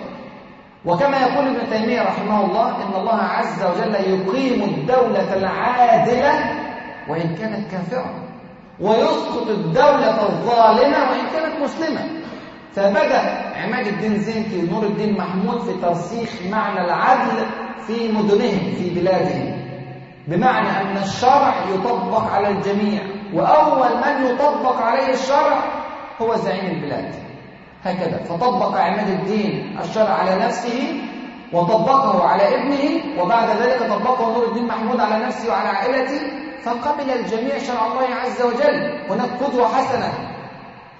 [0.86, 6.34] وكما يقول ابن تيمية رحمه الله إن الله عز وجل يقيم الدولة العادلة
[7.10, 8.27] وإن كانت كافرة.
[8.80, 12.02] ويسقط الدولة الظالمة وإن كانت مسلمة.
[12.76, 13.22] فبدأ
[13.56, 17.46] عماد الدين زنكي ونور الدين محمود في ترسيخ معنى العدل
[17.88, 19.68] في مدنهم في بلادهم.
[20.28, 23.02] بمعنى أن الشرع يطبق على الجميع
[23.34, 25.64] وأول من يطبق عليه الشرع
[26.22, 27.16] هو زعيم البلاد.
[27.84, 28.24] هكذا.
[28.24, 31.02] فطبق عماد الدين الشرع على نفسه
[31.54, 36.22] وطبقه على ابنه وبعد ذلك طبقه نور الدين محمود على نفسه وعلى عائلته
[36.68, 39.02] فقبل الجميع شرع الله عز وجل.
[39.10, 40.14] هناك قدوة حسنة.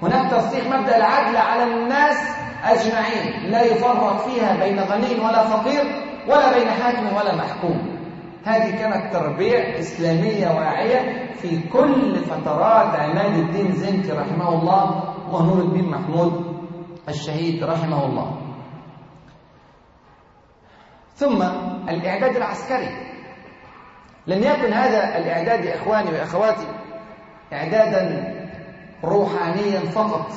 [0.02, 2.18] هناك ترسيخ مبدأ العدل على الناس
[2.64, 3.52] أجمعين.
[3.52, 5.84] لا يفرق فيها بين غني ولا فقير
[6.28, 7.98] ولا بين حاكم ولا محكوم.
[8.46, 15.90] هذه كانت تربية إسلامية واعية في كل فترات عماد الدين زنكي رحمه الله ونور الدين
[15.90, 16.58] محمود
[17.10, 18.38] الشهيد رحمه الله.
[21.16, 21.42] ثم
[21.90, 23.07] الإعداد العسكري.
[24.28, 26.68] لم يكن هذا الإعداد يا إخواني وأخواتي
[27.54, 28.34] إعدادا
[29.04, 30.32] روحانيا فقط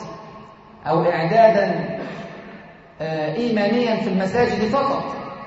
[0.87, 1.99] أو إعدادا
[3.37, 5.05] إيمانيا في المساجد فقط.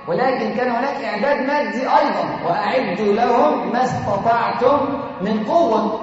[0.08, 6.00] ولكن كان هناك إعداد مادي أيضا وأعدوا لهم ما استطعتم من قوة.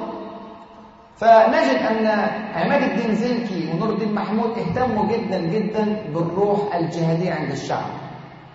[1.16, 2.07] فنجد أن
[2.55, 7.91] عماد الدين زنكي ونور الدين محمود اهتموا جدا جدا بالروح الجهادية عند الشعب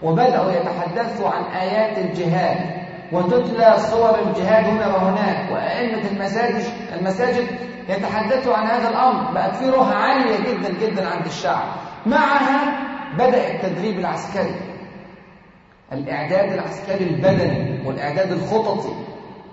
[0.04, 2.85] وبدأوا يتحدثوا عن آيات الجهاد.
[3.12, 6.64] وتتلى صور الجهاد هنا وهناك وأئمة المساجد
[7.00, 7.48] المساجد
[7.90, 11.64] يتحدثوا عن هذا الأمر بقت في روح عالية جدا جدا عند الشعب.
[12.06, 14.56] معها بدأ التدريب العسكري.
[15.94, 18.94] الإعداد العسكري البدني والإعداد الخططي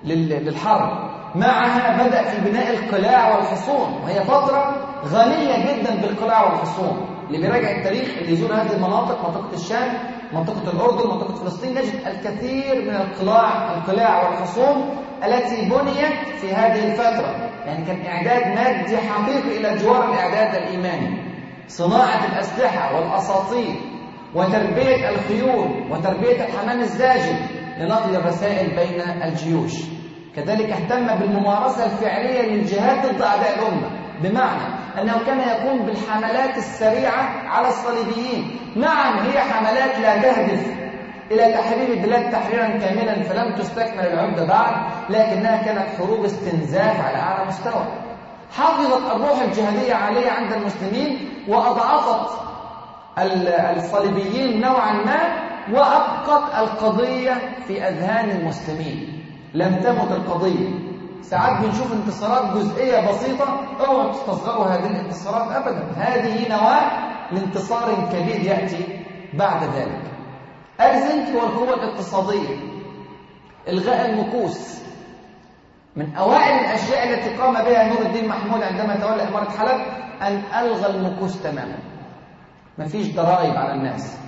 [0.05, 1.11] للحرب.
[1.35, 7.07] معها بدأ في بناء القلاع والحصون وهي فترة غنية جدا بالقلاع والحصون.
[7.27, 9.99] اللي بيراجع التاريخ اللي يزور هذه المناطق منطقة الشام
[10.33, 17.51] منطقة الأردن منطقة فلسطين نجد الكثير من القلاع القلاع والحصون التي بنيت في هذه الفترة.
[17.67, 21.23] يعني كان إعداد مادي حقيقي إلى جوار الإعداد الإيماني.
[21.69, 23.77] صناعة الأسلحة والأساطيل
[24.35, 27.37] وتربية الخيول وتربية الحمام الزاجل
[27.79, 29.73] لنقل الرسائل بين الجيوش.
[30.37, 33.91] كذلك اهتم بالممارسة الفعلية للجهاد ضد أعداء الأمة.
[34.23, 38.57] بمعنى أنه كان يقوم بالحملات السريعة على الصليبيين.
[38.77, 40.67] نعم هي حملات لا تهدف
[41.31, 44.75] إلى تحرير البلاد تحريرا كاملا فلم تستكمل العدة بعد
[45.11, 47.87] لكنها كانت حروب استنزاف على أعلى مستوى.
[48.57, 52.31] حافظت الروح الجهادية عالية عند المسلمين وأضعفت
[53.77, 55.21] الصليبيين نوعا ما
[55.73, 57.35] وأبقت القضية
[57.67, 59.25] في أذهان المسلمين.
[59.55, 60.92] لم تمت القضية.
[61.23, 65.93] ساعات بنشوف انتصارات جزئية بسيطة اوعوا تستصغروا هذه الانتصارات أبدا.
[65.97, 69.05] هذه نواة لانتصار كبير يأتي
[69.35, 70.03] بعد ذلك.
[70.81, 72.57] أرزنت هو القوة الاقتصادية
[73.69, 74.83] إلغاء المكوس
[75.97, 79.81] من أوائل الأشياء التي قام بها نور الدين محمود عندما تولى إمارة حلب
[80.23, 81.79] أن ألغى المكوس تماما.
[82.79, 84.19] مفيش ضرائب على الناس.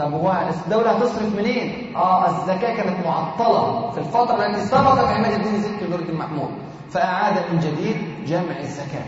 [0.00, 0.32] طب هو
[0.66, 5.98] الدولة هتصرف منين؟ آه الزكاة كانت معطلة في الفترة التي سبقت عماد الدين زكي نور
[5.98, 6.50] الدين محمود
[6.90, 7.96] فأعاد من جديد
[8.26, 9.04] جمع الزكاة.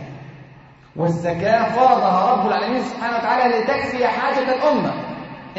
[0.96, 4.92] والزكاة فرضها رب العالمين سبحانه وتعالى لتكفي حاجة الأمة.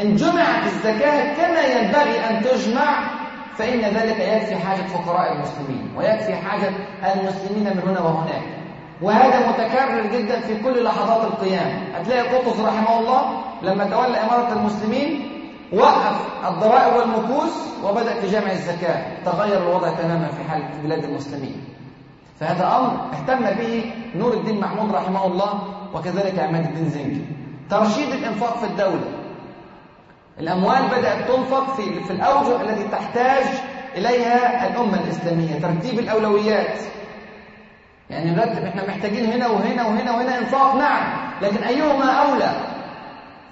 [0.00, 3.10] إن جمعت الزكاة كما ينبغي أن تجمع
[3.56, 6.70] فإن ذلك يكفي حاجة فقراء المسلمين ويكفي حاجة
[7.14, 8.42] المسلمين من هنا وهناك.
[9.02, 15.30] وهذا متكرر جدا في كل لحظات القيام هتلاقي قطز رحمه الله لما تولى إمارة المسلمين
[15.72, 16.16] وقف
[16.48, 17.52] الضرائب والمكوس
[17.84, 21.64] وبدأ في جمع الزكاة تغير الوضع تماما في حال بلاد المسلمين.
[22.40, 25.62] فهذا أمر اهتم به نور الدين محمود رحمه الله
[25.94, 27.24] وكذلك عماد الدين زنكي
[27.70, 29.04] ترشيد الإنفاق في الدولة.
[30.40, 33.44] الأموال بدأت تنفق في, في الأوجه التي تحتاج
[33.96, 36.78] إليها الأمة الإسلامية ترتيب الأولويات.
[38.10, 41.02] يعني نرتب إحنا محتاجين هنا وهنا وهنا وهنا إنفاق نعم
[41.42, 42.52] لكن أيهما أولى؟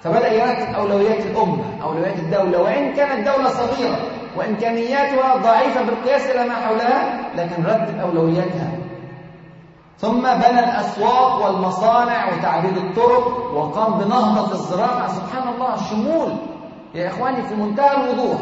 [0.03, 2.61] فبدأ يرتب أولويات الأمة أولويات الدولة.
[2.61, 3.97] وإن كانت دولة صغيرة
[4.35, 8.71] وإمكانياتها ضعيفة بالقياس إلى ما حولها لكن رتب أولوياتها.
[9.97, 15.07] ثم بنى الأسواق والمصانع وتعديل الطرق وقام بنهضة الزراعة.
[15.07, 16.31] سبحان الله شمول.
[16.95, 18.37] يا إخواني في منتهى الوضوح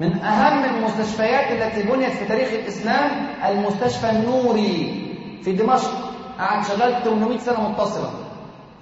[0.00, 3.10] من أهم المستشفيات التي بنيت في تاريخ الإسلام
[3.48, 5.04] المستشفى النوري
[5.42, 5.90] في دمشق.
[6.38, 8.10] قعد شغال 800 سنة متصلة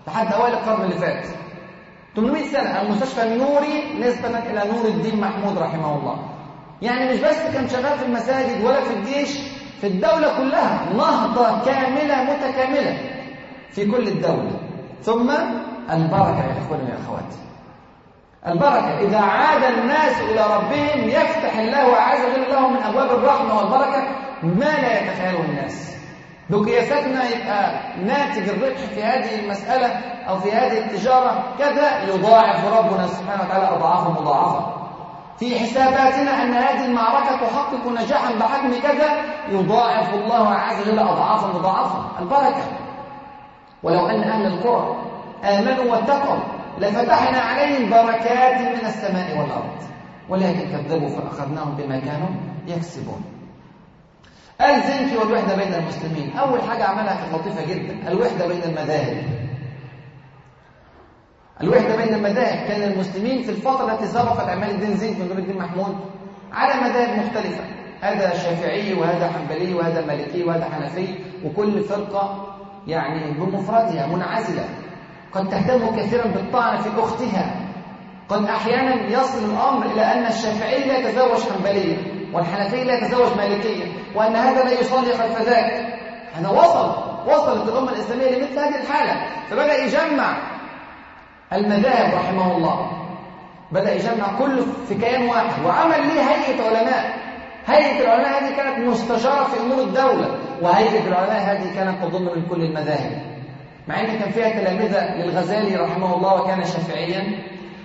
[0.06, 1.26] لحد أوائل القرن اللي فات.
[2.16, 6.18] 800 سنة المستشفى النوري نسبة إلى نور الدين محمود رحمه الله.
[6.82, 9.38] يعني مش بس كان شغال في المساجد ولا في الجيش
[9.80, 12.98] في الدولة كلها نهضة كاملة متكاملة
[13.70, 14.50] في كل الدولة.
[15.02, 15.30] ثم
[15.92, 17.38] البركة يا إخواني ويا أخواتي.
[18.46, 24.02] البركة إذا عاد الناس إلى ربهم يفتح الله عز وجل لهم من أبواب الرحمة والبركة
[24.42, 25.85] ما لا يتخيله الناس.
[26.50, 29.86] بقياساتنا يبقى ناتج الربح في هذه المسألة
[30.28, 34.76] أو في هذه التجارة كذا يضاعف ربنا سبحانه وتعالى أضعافا مضاعفة
[35.38, 39.08] في حساباتنا أن هذه المعركة تحقق نجاحا بحجم كذا
[39.48, 42.64] يضاعف الله عز وجل أضعافا مضاعفة البركة
[43.82, 44.96] ولو أن أهل القرى
[45.44, 46.38] آمنوا واتقوا
[46.78, 49.76] لفتحنا عليهم بركات من السماء والأرض
[50.28, 52.28] ولكن كذبوا فأخذناهم بما كانوا
[52.66, 53.24] يكسبون
[54.60, 56.36] الزنك والوحدة بين المسلمين.
[56.36, 58.08] أول حاجة عملها كانت لطيفة جدا.
[58.08, 59.22] الوحدة بين المذاهب.
[61.60, 62.68] الوحدة بين المذاهب.
[62.68, 65.96] كان المسلمين في الفترة التي سبقت عمال الدين زنك من نور الدين محمود
[66.52, 67.64] على مذاهب مختلفة.
[68.00, 71.08] هذا شافعي وهذا حنبلي وهذا مالكي وهذا حنفي
[71.44, 72.54] وكل فرقة
[72.86, 74.64] يعني بمفردها منعزلة.
[75.32, 77.54] قد تهتم كثيرا بالطعن في أختها.
[78.28, 82.15] قد أحيانا يصل الأمر إلى أن الشافعي لا يتزوج حنبليا.
[82.32, 85.86] والحنفي لا يتزوج مالكيا وأن هذا لا يصلي خلف ذاك
[86.34, 89.26] هذا وصل وصلت الأمة الإسلامية لمثل هذه الحالة.
[89.50, 90.36] فبدأ يجمع
[91.52, 92.90] المذاهب رحمه الله.
[93.72, 97.18] بدأ يجمع كله في كيان واحد وعمل ليه هيئة علماء.
[97.66, 102.62] هيئة العلماء هذه كانت مستشارة في أمور الدولة وهيئة العلماء هذه كانت تضم من كل
[102.62, 103.22] المذاهب.
[103.88, 107.38] مع إن كان فيها تلامذه للغزالي رحمه الله وكان شافعيا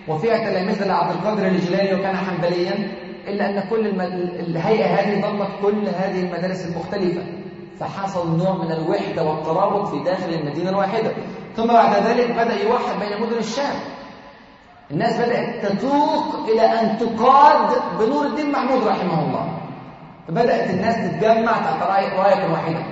[0.08, 2.92] وفيها تلامذه لعبد القادر الجيلاني وكان حنبليا.
[3.28, 4.02] إلا أن كل الم...
[4.40, 7.22] الهيئة هذه ضمت كل هذه المدارس المختلفة.
[7.80, 11.12] فحصل نوع من الوحدة والترابط في داخل المدينة الواحدة.
[11.56, 13.76] ثم بعد ذلك بدأ يوحد بين مدن الشام.
[14.92, 19.58] الناس بدأت تتوق إلى أن تقاد بنور الدين محمود رحمه الله.
[20.28, 22.20] فبدأت الناس تتجمع تحت رايه
[22.52, 22.84] واحدة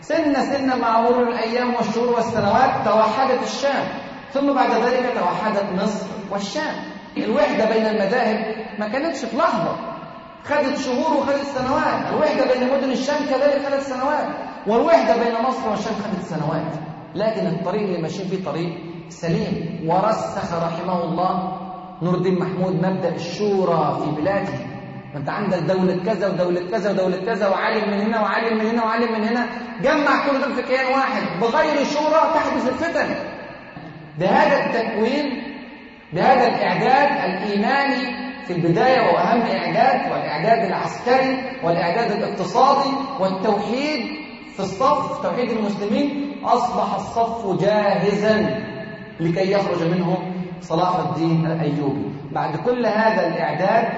[0.00, 3.84] سنة سنة مع مرور الأيام والشهور والسنوات توحدت الشام.
[4.32, 6.89] ثم بعد ذلك توحدت مصر والشام.
[7.16, 9.76] الوحدة بين المذاهب ما كانتش في لحظة.
[10.44, 12.12] خدت شهور وخدت سنوات.
[12.12, 14.26] الوحدة بين مدن الشام كذلك خدت سنوات.
[14.66, 16.72] والوحدة بين مصر والشام خدت سنوات.
[17.14, 19.80] لكن الطريق اللي ماشيين فيه طريق سليم.
[19.86, 21.58] ورسخ رحمه الله
[22.02, 24.58] نور الدين محمود مبدأ الشورى في بلاده.
[25.14, 28.84] ما انت عندك دولة كذا ودولة كذا ودولة كذا وعالم من هنا وعالم من هنا
[28.84, 29.46] وعالم من هنا.
[29.82, 31.22] جمع كل دول في كيان واحد.
[31.40, 33.14] بغير شورى تحدث الفتن.
[34.18, 35.49] بهذا التكوين
[36.12, 42.90] بهذا الإعداد الإيماني في البداية وأهم إعداد والإعداد العسكري والإعداد الاقتصادي
[43.20, 44.06] والتوحيد
[44.54, 48.60] في الصف توحيد المسلمين أصبح الصف جاهزا
[49.20, 50.18] لكي يخرج منه
[50.60, 52.04] صلاح الدين الأيوبي.
[52.32, 53.88] بعد كل هذا الإعداد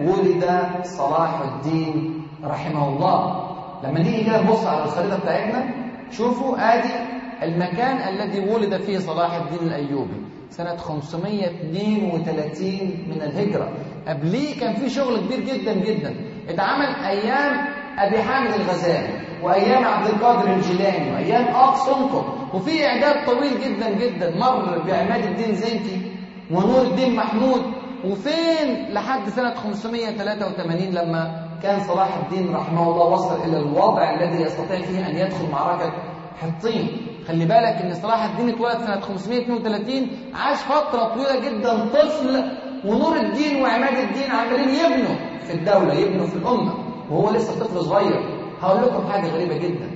[0.00, 3.48] ولد صلاح الدين رحمه الله.
[3.84, 5.64] لما نيجي كده نبص على الخريطة بتاعتنا
[6.10, 6.94] شوفوا آدي
[7.42, 10.31] المكان الذي ولد فيه صلاح الدين الأيوبي.
[10.52, 13.68] سنة 532 من الهجرة.
[14.08, 16.14] قبليه كان في شغل كبير جدا جدا.
[16.48, 17.66] اتعمل أيام
[17.98, 22.24] أبي حامد الغزالي وأيام عبد القادر الجيلاني وأيام سنقر
[22.54, 24.38] وفي إعداد طويل جدا جدا.
[24.38, 26.12] مر بعماد الدين زنكي
[26.50, 27.62] ونور الدين محمود.
[28.04, 34.80] وفين لحد سنة 583 لما كان صلاح الدين رحمه الله وصل إلى الوضع الذي يستطيع
[34.80, 35.92] فيه أن يدخل معركة
[36.40, 37.06] حطين.
[37.28, 42.44] خلي بالك إن صلاح الدين اتولد سنة 532 عاش فترة طويلة جدا طفل
[42.84, 45.16] ونور الدين وعماد الدين عمالين يبنوا
[45.46, 46.74] في الدولة يبنوا في الأمة
[47.10, 48.20] وهو لسه طفل صغير.
[48.62, 49.90] هقول لكم حاجة غريبة جدا.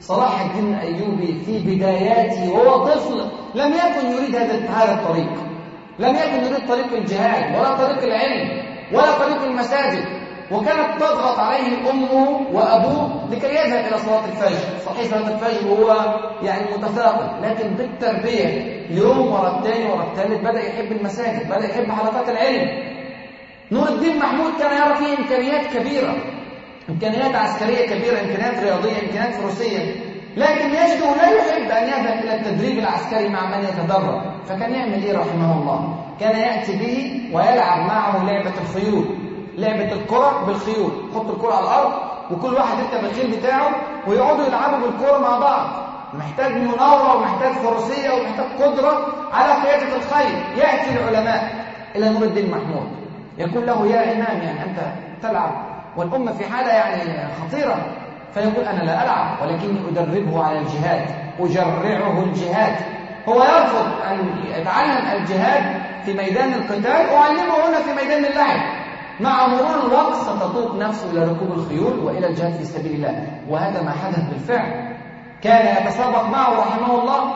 [0.00, 5.32] صلاح الدين الأيوبي في بداياته وهو طفل لم يكن يريد هذا هذا الطريق.
[5.98, 8.62] لم يكن يريد طريق الجهاد ولا طريق العلم
[8.92, 10.21] ولا طريق المساجد.
[10.52, 16.64] وكانت تضغط عليه أمه وأبوه لكي يذهب إلى صلاة الفجر، صحيح صلاة الفجر وهو يعني
[16.76, 22.92] متثاقل، لكن بالتربية يوم ورا الثاني ورا الثالث بدأ يحب المساجد، بدأ يحب حلقات العلم.
[23.72, 26.14] نور الدين محمود كان يرى فيه إمكانيات كبيرة،
[26.90, 29.94] إمكانيات عسكرية كبيرة، إمكانيات رياضية، إمكانيات فروسية،
[30.36, 35.18] لكن يجده لا يحب أن يذهب إلى التدريب العسكري مع من يتدرب، فكان يعمل إيه
[35.18, 39.21] رحمه الله؟ كان يأتي به ويلعب معه لعبة الخيول،
[39.56, 40.90] لعبة الكرة بالخيول.
[41.14, 41.92] حط الكرة على الأرض
[42.30, 43.70] وكل واحد يركب الخيل بتاعه
[44.06, 45.66] ويقعدوا يلعبوا بالكرة مع بعض.
[46.14, 51.64] محتاج مناورة ومحتاج فروسية ومحتاج قدرة على قيادة الخيل يأتي العلماء
[51.96, 52.88] إلى نور الدين محمود.
[53.38, 54.78] يقول له يا إمام يعني أنت
[55.22, 55.52] تلعب
[55.96, 57.76] والأمة في حالة يعني خطيرة.
[58.34, 61.06] فيقول أنا لا ألعب ولكني أدربه على الجهاد.
[61.40, 62.76] أجرعه الجهاد.
[63.28, 67.14] هو يرفض أن يتعلم الجهاد في ميدان القتال.
[67.14, 68.81] أعلمه هنا في ميدان اللعب.
[69.20, 73.26] مع مرور الوقت ستتوق نفسه إلى ركوب الخيول وإلى الجهاد في سبيل الله.
[73.48, 74.96] وهذا ما حدث بالفعل.
[75.42, 77.34] كان يتسابق معه رحمه الله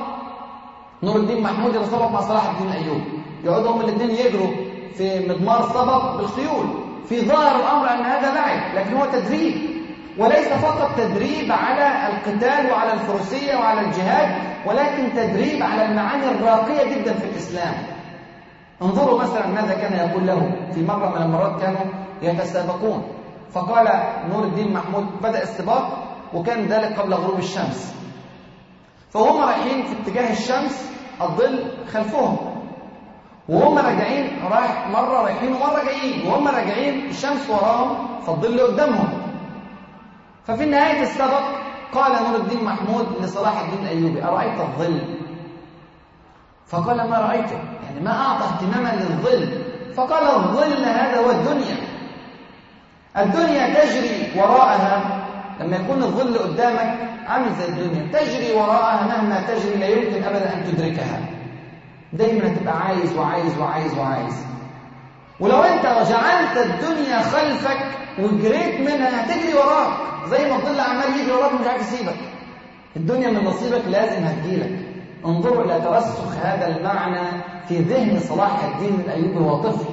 [1.03, 3.01] نور الدين محمود يتسابق مع صلاح الدين أيوب.
[3.45, 4.51] يقعدوا هم الاثنين يجروا
[4.95, 6.67] في مضمار سبق بالخيول.
[7.09, 9.77] في ظاهر الأمر أن هذا لعب لكن هو تدريب.
[10.19, 14.29] وليس فقط تدريب على القتال وعلى الفروسية وعلى الجهاد
[14.67, 17.75] ولكن تدريب على المعاني الراقية جدا في الإسلام.
[18.83, 21.81] انظروا مثلا ماذا كان يقول له في مرة من المرات كانوا
[22.23, 23.03] يتسابقون.
[23.53, 23.89] فقال
[24.33, 26.05] نور الدين محمود بدأ السباق
[26.35, 27.95] وكان ذلك قبل غروب الشمس.
[29.11, 32.37] فهم رايحين في اتجاه الشمس الظل خلفهم.
[33.49, 36.27] وهم راجعين رايح مرة رايحين ومرة جايين.
[36.27, 39.09] وهم راجعين الشمس وراهم فالظل قدامهم.
[40.45, 41.43] ففي نهاية السبق
[41.93, 45.16] قال نور الدين محمود لصلاح الدين الأيوبي أرأيت الظل؟
[46.69, 49.63] فقال ما رأيته؟ يعني ما أعطى اهتماما للظل.
[49.97, 51.77] فقال الظل هذا هو الدنيا.
[53.17, 55.23] الدنيا تجري وراءها.
[55.61, 56.95] لما يكون الظل قدامك
[57.27, 58.13] عامل زي الدنيا.
[58.13, 61.21] تجري وراءها مهما تجري لا يمكن أبدا أن تدركها.
[62.13, 64.35] دايما تبقى عايز وعايز وعايز وعايز.
[65.41, 67.79] ولو أنت جعلت الدنيا خلفك
[68.19, 69.93] وجريت منها هتجري وراك.
[70.29, 72.17] زي ما الظل عمال يجري وراك مش عارف يسيبك.
[72.97, 74.96] الدنيا من نصيبك لازم هتجيلك.
[75.27, 77.27] انظروا إلى ترسخ هذا المعنى
[77.69, 79.87] في ذهن صلاح الدين الأيوبي وهو طفل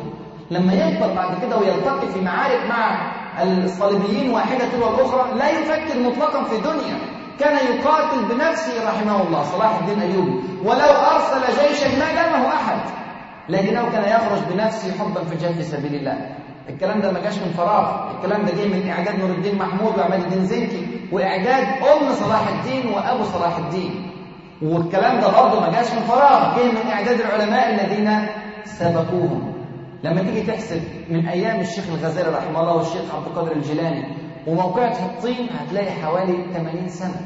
[0.51, 3.11] لما يكبر بعد كده ويلتقي في معارك مع
[3.43, 6.97] الصليبيين واحدة تلو الاخرى لا يفكر مطلقا في دنيا.
[7.39, 10.39] كان يقاتل بنفسه رحمه الله صلاح الدين الأيوبي.
[10.63, 12.79] ولو أرسل جيشا ما لمه أحد.
[13.49, 16.17] لكنه كان يخرج بنفسه حبا في في سبيل الله.
[16.69, 18.11] الكلام ده ما جاش من فراغ.
[18.15, 22.93] الكلام ده جه من اعداد نور الدين محمود وعماد الدين زنكي واعداد أم صلاح الدين
[22.93, 24.12] وأبو صلاح الدين.
[24.61, 28.27] والكلام ده برضه ما جاش من فراغ جه من إعداد العلماء الذين
[28.65, 29.53] سبقوهم.
[30.03, 35.49] لما تيجي تحسب من أيام الشيخ الغزالي رحمه الله والشيخ عبد القادر الجيلاني وموقعة الطين
[35.59, 37.21] هتلاقي حوالي 80 سنة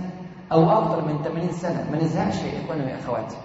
[0.51, 1.85] أو أكثر من 80 سنة.
[1.91, 3.37] ما نزهقش يا إخواني ويا أخواتي.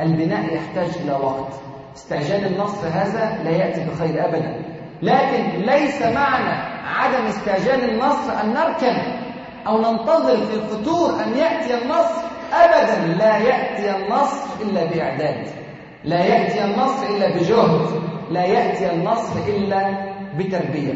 [0.00, 1.52] البناء يحتاج إلى وقت.
[1.96, 4.62] استعجال النصر هذا لا يأتي بخير ابدا.
[5.02, 6.54] لكن ليس معنى
[6.86, 8.96] عدم استعجال النصر أن نركن
[9.66, 15.46] أو ننتظر في الفتور أن يأتي النصر ابدا لا يأتي النصر إلا بإعداد
[16.04, 17.86] لا يأتي النصر إلا بجهد
[18.30, 20.94] لا يأتي النصر إلا بتربية.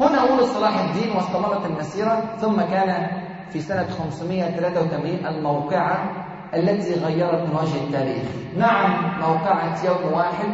[0.00, 3.06] هنا ولد صلاح الدين واستمرت المسيرة ثم كان
[3.52, 6.10] في سنة 583 الموقعة
[6.54, 8.22] التي غيرت وجه التاريخ.
[8.56, 10.50] نعم موقعة يوم واحد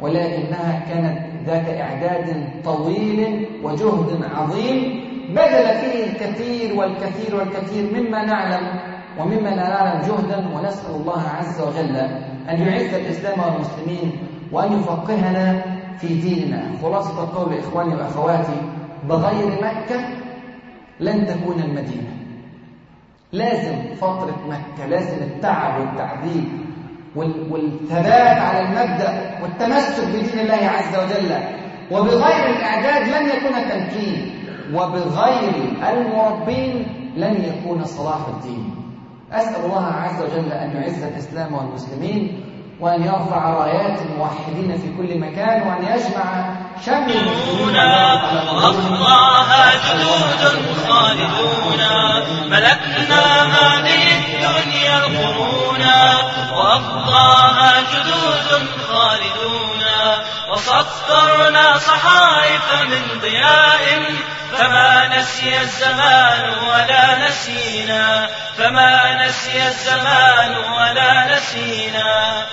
[0.00, 8.80] ولكنها كانت ذات إعداد طويل وجهد عظيم بذل فيه الكثير والكثير والكثير مما نعلم
[9.18, 11.96] ومما نعلم جهدا ونسأل الله عز وجل
[12.50, 14.12] أن يعز الإسلام والمسلمين
[14.52, 15.62] وأن يفقهنا
[15.98, 16.62] في ديننا.
[16.82, 18.60] خلاصة القول إخواني وأخواتي
[19.08, 20.00] بغير مكة
[21.00, 22.10] لن تكون المدينة.
[23.32, 26.44] لازم فترة مكة لازم التعب والتعذيب
[27.50, 31.36] والثبات على المبدأ والتمسك بدين الله عز وجل.
[31.90, 34.34] وبغير الإعداد لن يكون تمكين.
[34.74, 35.52] وبغير
[35.90, 36.86] المربين
[37.16, 38.74] لن يكون صلاح الدين.
[39.32, 42.44] أسأل الله عز وجل أن يعز الإسلام والمسلمين
[42.80, 46.54] وأن يرفع رايات الموحدين في كل مكان وأن يجمع
[46.84, 47.76] شمل المسلمين
[48.54, 50.42] وأخطاها جدود
[50.88, 51.80] خالدون
[52.50, 56.12] ملكنا هذه الدنيا القرونا
[56.56, 59.79] وأخطاها جدود خالدون.
[60.48, 64.04] وسطرنا صحائف من ضياء
[64.58, 72.46] فما نسي الزمان ولا نسينا فما نسي الزمان ولا نسينا.